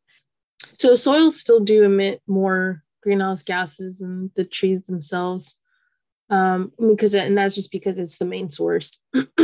So 0.75 0.95
soils 0.95 1.39
still 1.39 1.59
do 1.59 1.83
emit 1.83 2.21
more 2.27 2.83
greenhouse 3.01 3.43
gases 3.43 3.99
than 3.99 4.31
the 4.35 4.43
trees 4.43 4.85
themselves 4.85 5.57
um, 6.29 6.71
because 6.89 7.13
and 7.13 7.37
that's 7.37 7.55
just 7.55 7.71
because 7.71 7.97
it's 7.97 8.17
the 8.17 8.25
main 8.25 8.49
source. 8.49 9.01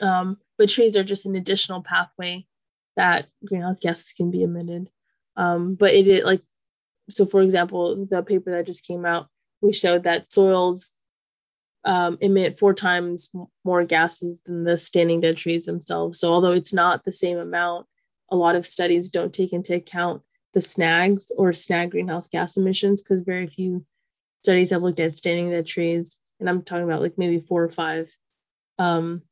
um, 0.00 0.38
but 0.56 0.68
trees 0.68 0.96
are 0.96 1.04
just 1.04 1.26
an 1.26 1.36
additional 1.36 1.82
pathway 1.82 2.46
that 2.96 3.26
greenhouse 3.44 3.78
gases 3.80 4.12
can 4.12 4.30
be 4.30 4.42
emitted. 4.42 4.90
Um, 5.36 5.76
but 5.76 5.94
it, 5.94 6.24
like 6.24 6.42
so 7.08 7.24
for 7.24 7.40
example, 7.42 8.06
the 8.06 8.22
paper 8.22 8.50
that 8.50 8.66
just 8.66 8.86
came 8.86 9.06
out, 9.06 9.28
we 9.62 9.72
showed 9.72 10.04
that 10.04 10.30
soils 10.30 10.96
um, 11.84 12.18
emit 12.20 12.58
four 12.58 12.74
times 12.74 13.30
more 13.64 13.84
gases 13.84 14.40
than 14.44 14.64
the 14.64 14.76
standing 14.76 15.20
dead 15.20 15.36
trees 15.36 15.64
themselves. 15.64 16.18
So 16.18 16.32
although 16.32 16.52
it's 16.52 16.74
not 16.74 17.04
the 17.04 17.12
same 17.12 17.38
amount, 17.38 17.86
a 18.30 18.36
lot 18.36 18.56
of 18.56 18.66
studies 18.66 19.08
don't 19.08 19.32
take 19.32 19.52
into 19.52 19.74
account 19.74 20.22
the 20.54 20.60
snags 20.60 21.30
or 21.36 21.52
snag 21.52 21.92
greenhouse 21.92 22.28
gas 22.28 22.56
emissions 22.56 23.00
because 23.00 23.20
very 23.20 23.46
few 23.46 23.86
studies 24.42 24.70
have 24.70 24.82
looked 24.82 25.00
at 25.00 25.18
standing 25.18 25.50
dead 25.50 25.66
trees, 25.66 26.18
and 26.40 26.48
I'm 26.48 26.62
talking 26.62 26.84
about 26.84 27.02
like 27.02 27.18
maybe 27.18 27.40
four 27.40 27.64
or 27.64 27.70
five 27.70 28.10
um, 28.78 29.22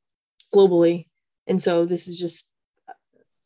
globally. 0.55 1.07
And 1.47 1.61
so 1.61 1.85
this 1.85 2.09
is 2.09 2.19
just 2.19 2.53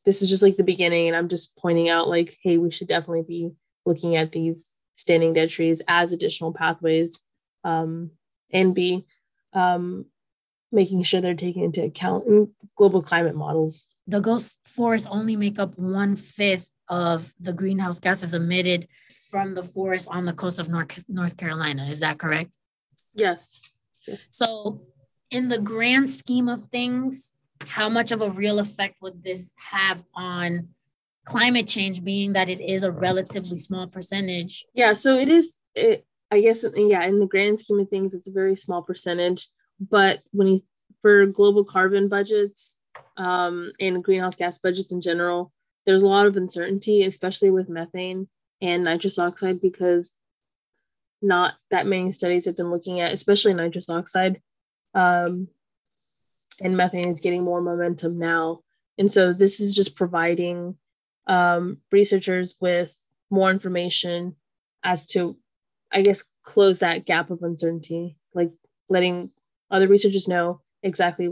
this 0.04 0.22
is 0.22 0.30
just 0.30 0.42
like 0.42 0.56
the 0.56 0.62
beginning, 0.62 1.08
and 1.08 1.16
I'm 1.16 1.28
just 1.28 1.56
pointing 1.56 1.88
out 1.88 2.08
like, 2.08 2.36
hey, 2.42 2.56
we 2.56 2.70
should 2.70 2.88
definitely 2.88 3.24
be 3.26 3.50
looking 3.84 4.16
at 4.16 4.32
these 4.32 4.70
standing 4.94 5.32
dead 5.32 5.50
trees 5.50 5.82
as 5.88 6.12
additional 6.12 6.52
pathways, 6.52 7.20
um, 7.64 8.10
and 8.52 8.74
be 8.74 9.04
um, 9.52 10.06
making 10.72 11.02
sure 11.02 11.20
they're 11.20 11.34
taken 11.34 11.62
into 11.62 11.84
account 11.84 12.26
in 12.26 12.50
global 12.76 13.02
climate 13.02 13.36
models. 13.36 13.84
The 14.06 14.20
ghost 14.20 14.56
forests 14.64 15.08
only 15.10 15.36
make 15.36 15.58
up 15.58 15.78
one 15.78 16.16
fifth 16.16 16.70
of 16.90 17.32
the 17.40 17.52
greenhouse 17.52 18.00
gases 18.00 18.34
emitted 18.34 18.88
from 19.30 19.54
the 19.54 19.62
forest 19.62 20.08
on 20.10 20.26
the 20.26 20.32
coast 20.32 20.58
of 20.58 20.68
North, 20.68 21.02
North 21.08 21.36
Carolina. 21.36 21.86
Is 21.88 22.00
that 22.00 22.18
correct? 22.18 22.56
Yes. 23.14 23.62
So, 24.30 24.82
in 25.30 25.48
the 25.48 25.58
grand 25.58 26.10
scheme 26.10 26.48
of 26.48 26.64
things, 26.64 27.32
how 27.66 27.88
much 27.88 28.10
of 28.10 28.20
a 28.20 28.30
real 28.30 28.58
effect 28.58 28.96
would 29.00 29.22
this 29.22 29.54
have 29.56 30.02
on 30.14 30.68
climate 31.24 31.68
change, 31.68 32.02
being 32.02 32.32
that 32.32 32.48
it 32.48 32.60
is 32.60 32.82
a 32.82 32.90
relatively 32.90 33.58
small 33.58 33.86
percentage? 33.86 34.64
Yeah, 34.74 34.92
so 34.92 35.16
it 35.16 35.28
is, 35.28 35.58
it, 35.76 36.04
I 36.30 36.40
guess, 36.40 36.64
yeah, 36.74 37.04
in 37.04 37.20
the 37.20 37.26
grand 37.26 37.60
scheme 37.60 37.78
of 37.78 37.88
things, 37.88 38.14
it's 38.14 38.28
a 38.28 38.32
very 38.32 38.56
small 38.56 38.82
percentage. 38.82 39.46
But 39.78 40.20
when 40.32 40.48
you, 40.48 40.62
for 41.02 41.26
global 41.26 41.64
carbon 41.64 42.08
budgets 42.08 42.76
um, 43.16 43.72
and 43.78 44.02
greenhouse 44.02 44.36
gas 44.36 44.58
budgets 44.58 44.90
in 44.90 45.00
general, 45.00 45.52
there's 45.90 46.04
a 46.04 46.08
lot 46.08 46.28
of 46.28 46.36
uncertainty, 46.36 47.02
especially 47.02 47.50
with 47.50 47.68
methane 47.68 48.28
and 48.62 48.84
nitrous 48.84 49.18
oxide, 49.18 49.60
because 49.60 50.12
not 51.20 51.54
that 51.72 51.84
many 51.84 52.12
studies 52.12 52.46
have 52.46 52.56
been 52.56 52.70
looking 52.70 53.00
at, 53.00 53.12
especially 53.12 53.52
nitrous 53.52 53.90
oxide. 53.90 54.40
Um, 54.94 55.48
and 56.60 56.76
methane 56.76 57.08
is 57.08 57.18
getting 57.18 57.42
more 57.42 57.60
momentum 57.60 58.20
now. 58.20 58.60
And 58.98 59.10
so 59.10 59.32
this 59.32 59.58
is 59.58 59.74
just 59.74 59.96
providing 59.96 60.76
um, 61.26 61.78
researchers 61.90 62.54
with 62.60 62.96
more 63.28 63.50
information 63.50 64.36
as 64.84 65.06
to, 65.08 65.36
I 65.90 66.02
guess, 66.02 66.22
close 66.44 66.78
that 66.78 67.04
gap 67.04 67.30
of 67.30 67.42
uncertainty, 67.42 68.16
like 68.32 68.52
letting 68.88 69.30
other 69.72 69.88
researchers 69.88 70.28
know 70.28 70.60
exactly 70.84 71.30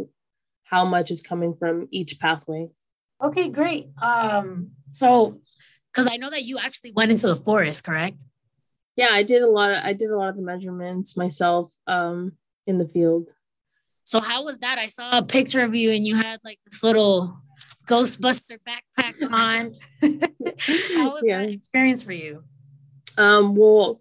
how 0.64 0.84
much 0.84 1.12
is 1.12 1.20
coming 1.20 1.54
from 1.54 1.86
each 1.92 2.18
pathway. 2.18 2.70
Okay, 3.22 3.48
great. 3.48 3.88
Um, 4.00 4.70
so, 4.92 5.40
because 5.92 6.08
I 6.10 6.16
know 6.16 6.30
that 6.30 6.44
you 6.44 6.58
actually 6.58 6.92
went 6.92 7.10
into 7.10 7.26
the 7.26 7.36
forest, 7.36 7.84
correct? 7.84 8.24
Yeah, 8.96 9.08
I 9.10 9.22
did 9.22 9.42
a 9.42 9.48
lot 9.48 9.70
of 9.70 9.78
I 9.82 9.92
did 9.92 10.10
a 10.10 10.16
lot 10.16 10.28
of 10.28 10.36
the 10.36 10.42
measurements 10.42 11.16
myself 11.16 11.72
um, 11.86 12.32
in 12.66 12.78
the 12.78 12.86
field. 12.86 13.28
So 14.04 14.20
how 14.20 14.44
was 14.44 14.58
that? 14.58 14.78
I 14.78 14.86
saw 14.86 15.18
a 15.18 15.22
picture 15.22 15.62
of 15.62 15.74
you 15.74 15.92
and 15.92 16.06
you 16.06 16.16
had 16.16 16.40
like 16.42 16.58
this 16.64 16.82
little 16.82 17.38
Ghostbuster 17.86 18.58
backpack 18.66 19.22
on. 19.32 19.74
how 20.96 21.12
was 21.12 21.22
yeah. 21.24 21.38
that 21.38 21.50
experience 21.50 22.02
for 22.02 22.12
you? 22.12 22.42
Um, 23.16 23.54
well, 23.54 24.00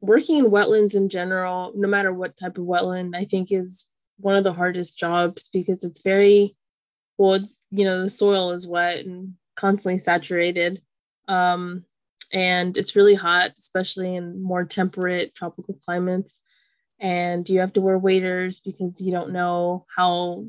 working 0.00 0.38
in 0.38 0.50
wetlands 0.50 0.94
in 0.94 1.08
general, 1.08 1.72
no 1.76 1.88
matter 1.88 2.12
what 2.12 2.36
type 2.36 2.58
of 2.58 2.64
wetland, 2.64 3.14
I 3.16 3.24
think 3.24 3.52
is 3.52 3.88
one 4.18 4.36
of 4.36 4.44
the 4.44 4.52
hardest 4.52 4.98
jobs 4.98 5.48
because 5.52 5.84
it's 5.84 6.02
very 6.02 6.56
well, 7.18 7.40
you 7.70 7.84
know, 7.84 8.02
the 8.02 8.10
soil 8.10 8.52
is 8.52 8.66
wet 8.66 9.04
and 9.04 9.34
constantly 9.56 9.98
saturated. 9.98 10.80
Um, 11.28 11.84
and 12.32 12.76
it's 12.76 12.96
really 12.96 13.14
hot, 13.14 13.52
especially 13.56 14.14
in 14.16 14.42
more 14.42 14.64
temperate 14.64 15.34
tropical 15.34 15.78
climates. 15.84 16.40
And 16.98 17.48
you 17.48 17.60
have 17.60 17.72
to 17.74 17.80
wear 17.80 17.98
waders 17.98 18.60
because 18.60 19.00
you 19.00 19.12
don't 19.12 19.32
know 19.32 19.86
how 19.94 20.46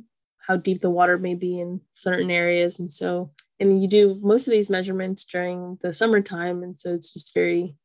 how 0.47 0.55
deep 0.55 0.81
the 0.81 0.89
water 0.89 1.17
may 1.17 1.35
be 1.35 1.59
in 1.59 1.81
certain 1.93 2.31
areas. 2.31 2.79
And 2.79 2.89
so, 2.89 3.31
and 3.59 3.81
you 3.81 3.87
do 3.89 4.17
most 4.21 4.47
of 4.47 4.53
these 4.53 4.69
measurements 4.69 5.25
during 5.25 5.77
the 5.81 5.91
summertime, 5.91 6.63
and 6.63 6.79
so 6.79 6.93
it's 6.93 7.11
just 7.11 7.33
very 7.33 7.75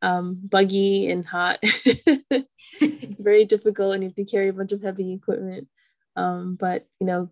um, 0.00 0.40
buggy 0.42 1.10
and 1.10 1.26
hot. 1.26 1.58
it's 1.62 3.20
very 3.20 3.44
difficult, 3.44 3.94
and 3.94 4.02
you 4.02 4.08
have 4.08 4.16
to 4.16 4.24
carry 4.24 4.48
a 4.48 4.52
bunch 4.54 4.72
of 4.72 4.82
heavy 4.82 5.12
equipment. 5.12 5.68
Um, 6.16 6.56
but 6.58 6.86
you 7.00 7.06
know, 7.06 7.28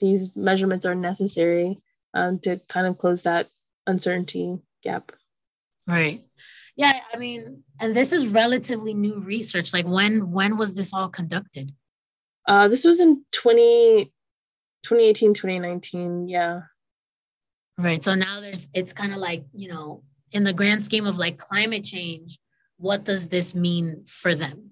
these 0.00 0.36
measurements 0.36 0.86
are 0.86 0.94
necessary 0.94 1.80
um, 2.14 2.38
to 2.40 2.60
kind 2.68 2.86
of 2.86 2.98
close 2.98 3.22
that 3.22 3.48
uncertainty 3.86 4.58
gap. 4.82 5.12
Right. 5.86 6.24
Yeah, 6.76 7.00
I 7.12 7.16
mean, 7.16 7.62
and 7.80 7.96
this 7.96 8.12
is 8.12 8.26
relatively 8.26 8.92
new 8.92 9.20
research. 9.20 9.72
Like 9.72 9.86
when 9.86 10.30
when 10.30 10.56
was 10.58 10.74
this 10.74 10.92
all 10.92 11.08
conducted? 11.08 11.72
Uh, 12.46 12.68
this 12.68 12.84
was 12.84 13.00
in 13.00 13.24
20, 13.32 14.12
2018, 14.82 15.34
2019. 15.34 16.28
Yeah. 16.28 16.60
Right. 17.78 18.02
So 18.02 18.14
now 18.14 18.40
there's, 18.40 18.68
it's 18.72 18.92
kind 18.92 19.12
of 19.12 19.18
like, 19.18 19.44
you 19.52 19.68
know, 19.68 20.04
in 20.32 20.44
the 20.44 20.52
grand 20.52 20.84
scheme 20.84 21.06
of 21.06 21.18
like 21.18 21.38
climate 21.38 21.84
change, 21.84 22.38
what 22.78 23.04
does 23.04 23.28
this 23.28 23.54
mean 23.54 24.04
for 24.06 24.34
them? 24.34 24.70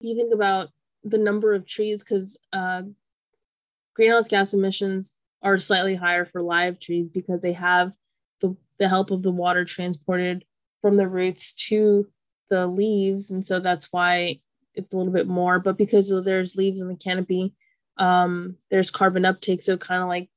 You 0.00 0.16
think 0.16 0.34
about 0.34 0.70
the 1.04 1.18
number 1.18 1.54
of 1.54 1.66
trees, 1.66 2.02
because 2.02 2.36
uh, 2.52 2.82
greenhouse 3.94 4.28
gas 4.28 4.54
emissions 4.54 5.14
are 5.42 5.58
slightly 5.58 5.94
higher 5.94 6.24
for 6.24 6.42
live 6.42 6.78
trees 6.78 7.08
because 7.08 7.42
they 7.42 7.52
have 7.52 7.92
the, 8.40 8.56
the 8.78 8.88
help 8.88 9.10
of 9.10 9.22
the 9.22 9.30
water 9.30 9.64
transported 9.64 10.44
from 10.80 10.96
the 10.96 11.08
roots 11.08 11.52
to 11.54 12.06
the 12.48 12.66
leaves. 12.66 13.30
And 13.30 13.44
so 13.44 13.60
that's 13.60 13.92
why 13.92 14.40
it's 14.74 14.92
a 14.92 14.96
little 14.96 15.12
bit 15.12 15.26
more, 15.26 15.58
but 15.58 15.76
because 15.76 16.12
there's 16.24 16.56
leaves 16.56 16.80
in 16.80 16.88
the 16.88 16.96
canopy, 16.96 17.54
um, 17.98 18.56
there's 18.70 18.90
carbon 18.90 19.24
uptake, 19.24 19.62
so 19.62 19.76
kind 19.76 20.02
of 20.02 20.08
like 20.08 20.30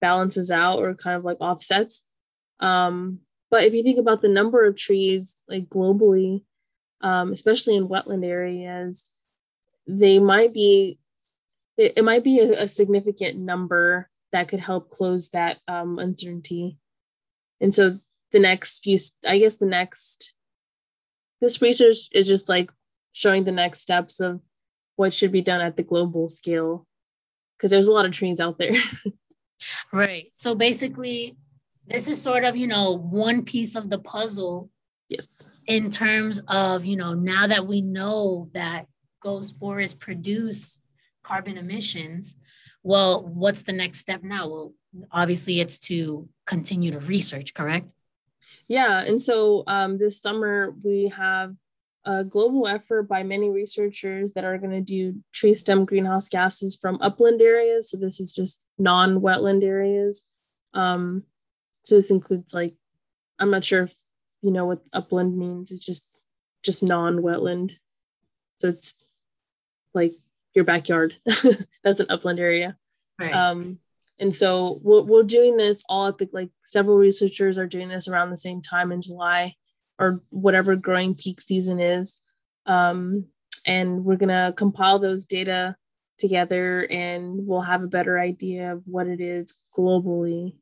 balances 0.00 0.50
out 0.50 0.78
or 0.78 0.94
kind 0.94 1.16
of 1.16 1.24
like 1.24 1.38
offsets. 1.40 2.06
Um, 2.60 3.20
but 3.50 3.64
if 3.64 3.74
you 3.74 3.82
think 3.82 3.98
about 3.98 4.22
the 4.22 4.28
number 4.28 4.64
of 4.64 4.76
trees 4.76 5.42
like 5.48 5.68
globally, 5.68 6.42
um, 7.00 7.32
especially 7.32 7.76
in 7.76 7.88
wetland 7.88 8.24
areas, 8.24 9.10
they 9.86 10.18
might 10.18 10.52
be 10.52 10.98
it, 11.76 11.94
it 11.96 12.04
might 12.04 12.24
be 12.24 12.40
a, 12.40 12.62
a, 12.62 12.68
significant 12.68 13.38
number 13.38 14.08
that 14.32 14.48
could 14.48 14.60
help 14.60 14.90
close 14.90 15.30
that 15.30 15.58
um, 15.68 15.98
uncertainty. 15.98 16.78
And 17.60 17.74
so 17.74 17.98
the 18.32 18.38
next 18.38 18.82
few, 18.82 18.98
I 19.26 19.38
guess 19.38 19.56
the 19.56 19.66
next 19.66 20.34
this 21.40 21.60
research 21.60 22.08
is 22.12 22.26
just 22.26 22.48
like 22.48 22.72
showing 23.12 23.44
the 23.44 23.52
next 23.52 23.80
steps 23.80 24.20
of 24.20 24.40
what 24.96 25.12
should 25.12 25.32
be 25.32 25.42
done 25.42 25.60
at 25.60 25.76
the 25.76 25.82
global 25.82 26.28
scale. 26.28 26.86
Because 27.56 27.70
there's 27.70 27.88
a 27.88 27.92
lot 27.92 28.06
of 28.06 28.12
trees 28.12 28.40
out 28.40 28.58
there. 28.58 28.74
Right. 29.92 30.28
So 30.32 30.54
basically 30.54 31.36
this 31.86 32.08
is 32.08 32.20
sort 32.20 32.44
of 32.44 32.56
you 32.56 32.66
know 32.66 32.92
one 32.92 33.44
piece 33.44 33.76
of 33.76 33.88
the 33.88 33.98
puzzle 33.98 34.70
yes. 35.08 35.42
in 35.66 35.90
terms 35.90 36.40
of 36.48 36.84
you 36.84 36.96
know 36.96 37.14
now 37.14 37.46
that 37.46 37.66
we 37.66 37.80
know 37.80 38.50
that 38.54 38.86
ghost 39.22 39.58
forests 39.58 39.96
produce 39.98 40.78
carbon 41.26 41.58
emissions 41.58 42.34
well 42.82 43.24
what's 43.26 43.62
the 43.62 43.72
next 43.72 43.98
step 43.98 44.22
now 44.22 44.48
well 44.48 44.72
obviously 45.10 45.60
it's 45.60 45.78
to 45.78 46.28
continue 46.46 46.90
to 46.90 47.00
research 47.00 47.54
correct 47.54 47.92
yeah 48.68 49.02
and 49.02 49.20
so 49.20 49.64
um, 49.66 49.98
this 49.98 50.20
summer 50.20 50.74
we 50.82 51.08
have 51.08 51.54
a 52.06 52.22
global 52.22 52.68
effort 52.68 53.02
by 53.08 53.24
many 53.24 53.50
researchers 53.50 54.32
that 54.34 54.44
are 54.44 54.58
going 54.58 54.70
to 54.70 54.80
do 54.80 55.16
tree 55.32 55.52
stem 55.52 55.84
greenhouse 55.84 56.28
gases 56.28 56.76
from 56.76 56.98
upland 57.02 57.42
areas. 57.42 57.90
So 57.90 57.96
this 57.96 58.20
is 58.20 58.32
just 58.32 58.64
non-wetland 58.78 59.64
areas. 59.64 60.22
Um, 60.72 61.24
so 61.82 61.96
this 61.96 62.12
includes 62.12 62.54
like, 62.54 62.74
I'm 63.40 63.50
not 63.50 63.64
sure 63.64 63.82
if 63.82 63.94
you 64.40 64.52
know 64.52 64.66
what 64.66 64.84
upland 64.92 65.36
means. 65.36 65.72
It's 65.72 65.84
just 65.84 66.20
just 66.62 66.82
non-wetland. 66.82 67.72
So 68.60 68.68
it's 68.68 69.04
like 69.92 70.14
your 70.56 70.64
backyard. 70.64 71.14
That's 71.84 72.00
an 72.00 72.06
upland 72.08 72.40
area. 72.40 72.76
Right. 73.20 73.32
Um, 73.32 73.78
and 74.18 74.34
so 74.34 74.80
we're, 74.82 75.02
we're 75.02 75.22
doing 75.22 75.56
this 75.56 75.84
all 75.88 76.08
at 76.08 76.18
the 76.18 76.28
like 76.32 76.50
several 76.64 76.96
researchers 76.96 77.58
are 77.58 77.66
doing 77.66 77.88
this 77.88 78.08
around 78.08 78.30
the 78.30 78.36
same 78.36 78.62
time 78.62 78.90
in 78.90 79.02
July 79.02 79.54
or 79.98 80.22
whatever 80.30 80.74
growing 80.74 81.14
peak 81.14 81.40
season 81.40 81.78
is. 81.78 82.20
Um, 82.64 83.26
and 83.66 84.04
we're 84.04 84.16
going 84.16 84.30
to 84.30 84.54
compile 84.56 84.98
those 84.98 85.26
data 85.26 85.76
together 86.18 86.86
and 86.90 87.46
we'll 87.46 87.60
have 87.60 87.82
a 87.82 87.88
better 87.88 88.18
idea 88.18 88.72
of 88.72 88.82
what 88.86 89.06
it 89.06 89.20
is 89.20 89.58
globally. 89.76 90.54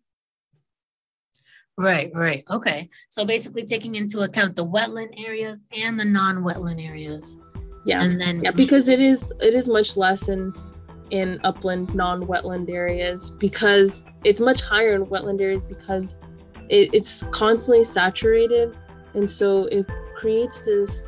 Right, 1.76 2.10
right. 2.14 2.44
Okay. 2.50 2.88
So 3.08 3.24
basically 3.24 3.64
taking 3.64 3.94
into 3.94 4.20
account 4.20 4.56
the 4.56 4.66
wetland 4.66 5.14
areas 5.24 5.60
and 5.72 5.98
the 5.98 6.04
non-wetland 6.04 6.84
areas. 6.84 7.38
Yeah. 7.84 8.02
And 8.02 8.20
then 8.20 8.42
Yeah, 8.42 8.50
because 8.50 8.88
it 8.88 9.00
is 9.00 9.32
it 9.40 9.54
is 9.54 9.68
much 9.68 9.96
less 9.96 10.28
in 10.28 10.52
in 11.10 11.38
upland 11.44 11.94
non-wetland 11.94 12.70
areas 12.70 13.30
because 13.32 14.04
it's 14.24 14.40
much 14.40 14.62
higher 14.62 14.94
in 14.94 15.04
wetland 15.06 15.40
areas 15.40 15.62
because 15.62 16.16
it, 16.70 16.92
it's 16.94 17.24
constantly 17.24 17.84
saturated 17.84 18.74
and 19.12 19.28
so 19.28 19.64
it 19.66 19.86
creates 20.16 20.60
this 20.60 21.04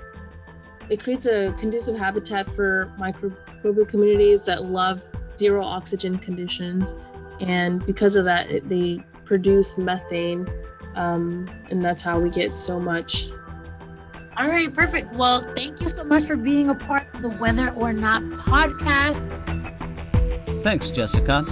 it 0.90 1.02
creates 1.02 1.26
a 1.26 1.54
conducive 1.58 1.96
habitat 1.96 2.46
for 2.54 2.92
microbial 2.98 3.88
communities 3.88 4.42
that 4.42 4.66
love 4.66 5.00
zero 5.38 5.64
oxygen 5.64 6.18
conditions 6.18 6.92
and 7.40 7.84
because 7.86 8.16
of 8.16 8.24
that 8.24 8.50
it, 8.50 8.68
they 8.68 9.02
produce 9.24 9.78
methane 9.78 10.46
um, 10.94 11.48
and 11.70 11.84
that's 11.84 12.02
how 12.02 12.18
we 12.18 12.30
get 12.30 12.56
so 12.56 12.78
much 12.78 13.28
all 14.38 14.48
right 14.48 14.72
perfect 14.74 15.12
well 15.14 15.40
thank 15.54 15.80
you 15.80 15.88
so 15.88 16.04
much 16.04 16.24
for 16.24 16.36
being 16.36 16.68
a 16.70 16.74
part 16.74 17.06
of 17.14 17.22
the 17.22 17.28
weather 17.28 17.70
or 17.70 17.92
not 17.92 18.22
podcast 18.22 19.22
thanks 20.62 20.90
jessica 20.90 21.44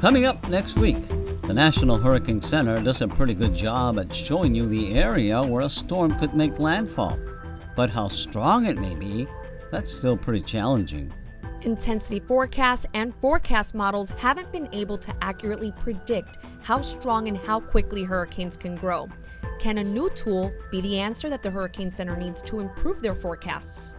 coming 0.00 0.24
up 0.24 0.42
next 0.48 0.76
week 0.76 1.08
the 1.52 1.54
National 1.54 1.98
Hurricane 1.98 2.40
Center 2.40 2.80
does 2.80 3.02
a 3.02 3.08
pretty 3.08 3.34
good 3.34 3.52
job 3.52 3.98
at 3.98 4.14
showing 4.14 4.54
you 4.54 4.68
the 4.68 4.94
area 4.94 5.42
where 5.42 5.62
a 5.62 5.68
storm 5.68 6.16
could 6.20 6.34
make 6.34 6.60
landfall. 6.60 7.18
But 7.74 7.90
how 7.90 8.06
strong 8.08 8.66
it 8.66 8.78
may 8.78 8.94
be, 8.94 9.26
that's 9.72 9.92
still 9.92 10.16
pretty 10.16 10.40
challenging. 10.40 11.12
Intensity 11.62 12.20
forecasts 12.20 12.86
and 12.94 13.12
forecast 13.16 13.74
models 13.74 14.10
haven't 14.10 14.52
been 14.52 14.68
able 14.72 14.96
to 14.98 15.12
accurately 15.20 15.72
predict 15.72 16.38
how 16.62 16.80
strong 16.80 17.26
and 17.26 17.36
how 17.36 17.58
quickly 17.58 18.04
hurricanes 18.04 18.56
can 18.56 18.76
grow. 18.76 19.08
Can 19.58 19.78
a 19.78 19.84
new 19.84 20.10
tool 20.10 20.52
be 20.70 20.80
the 20.80 20.98
answer 20.98 21.30
that 21.30 21.42
the 21.42 21.50
Hurricane 21.50 21.92
Center 21.92 22.16
needs 22.16 22.42
to 22.42 22.60
improve 22.60 23.00
their 23.00 23.14
forecasts? 23.14 23.94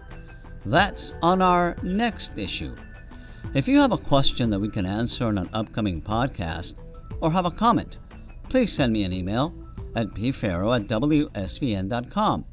That's 0.65 1.13
on 1.21 1.41
our 1.41 1.75
next 1.83 2.37
issue. 2.37 2.75
If 3.53 3.67
you 3.67 3.79
have 3.79 3.91
a 3.91 3.97
question 3.97 4.49
that 4.49 4.59
we 4.59 4.69
can 4.69 4.85
answer 4.85 5.29
in 5.29 5.37
an 5.37 5.49
upcoming 5.53 6.01
podcast, 6.01 6.75
or 7.21 7.31
have 7.31 7.45
a 7.45 7.51
comment, 7.51 7.99
please 8.49 8.71
send 8.71 8.91
me 8.91 9.03
an 9.03 9.13
email 9.13 9.53
at 9.95 10.07
pferro 10.09 10.75
at 10.75 10.87
wsvn.com. 10.87 12.45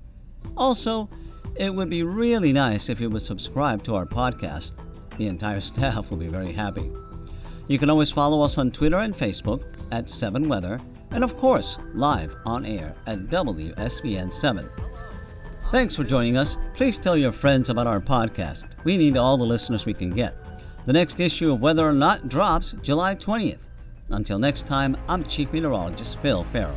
Also, 0.57 1.09
it 1.57 1.75
would 1.75 1.91
be 1.91 2.03
really 2.03 2.53
nice 2.53 2.89
if 2.89 3.01
you 3.01 3.11
would 3.11 3.23
subscribe 3.23 3.83
to 3.85 3.95
our 3.95 4.07
podcast. 4.07 4.73
The 5.19 5.27
entire 5.27 5.61
staff 5.73 6.11
will 6.11 6.19
be 6.19 6.29
very 6.29 6.53
happy. 6.53 6.91
You 7.69 7.79
can 7.79 7.91
always 7.91 8.11
follow 8.11 8.43
us 8.43 8.59
on 8.59 8.71
Twitter 8.71 8.99
and 8.99 9.15
Facebook 9.15 9.63
at 9.93 10.07
7weather, 10.07 10.81
and 11.11 11.25
of 11.25 11.37
course, 11.37 11.79
live 11.95 12.37
on 12.45 12.65
air 12.65 12.95
at 13.07 13.27
WSVN 13.27 14.33
7. 14.33 14.69
Thanks 15.71 15.95
for 15.95 16.05
joining 16.05 16.37
us. 16.37 16.59
Please 16.75 16.99
tell 16.99 17.17
your 17.17 17.33
friends 17.33 17.71
about 17.71 17.87
our 17.87 18.01
podcast. 18.01 18.67
We 18.85 18.97
need 18.97 19.17
all 19.17 19.37
the 19.37 19.45
listeners 19.45 19.87
we 19.87 19.95
can 19.95 20.11
get. 20.11 20.35
The 20.85 20.93
next 20.93 21.21
issue 21.21 21.53
of 21.53 21.63
Weather 21.63 21.89
or 21.89 21.93
Not 21.93 22.29
drops 22.29 22.75
July 22.83 23.15
20th. 23.15 23.67
Until 24.11 24.39
next 24.39 24.67
time, 24.67 24.97
I'm 25.09 25.23
Chief 25.23 25.53
Meteorologist 25.53 26.19
Phil 26.19 26.43
Ferro. 26.43 26.75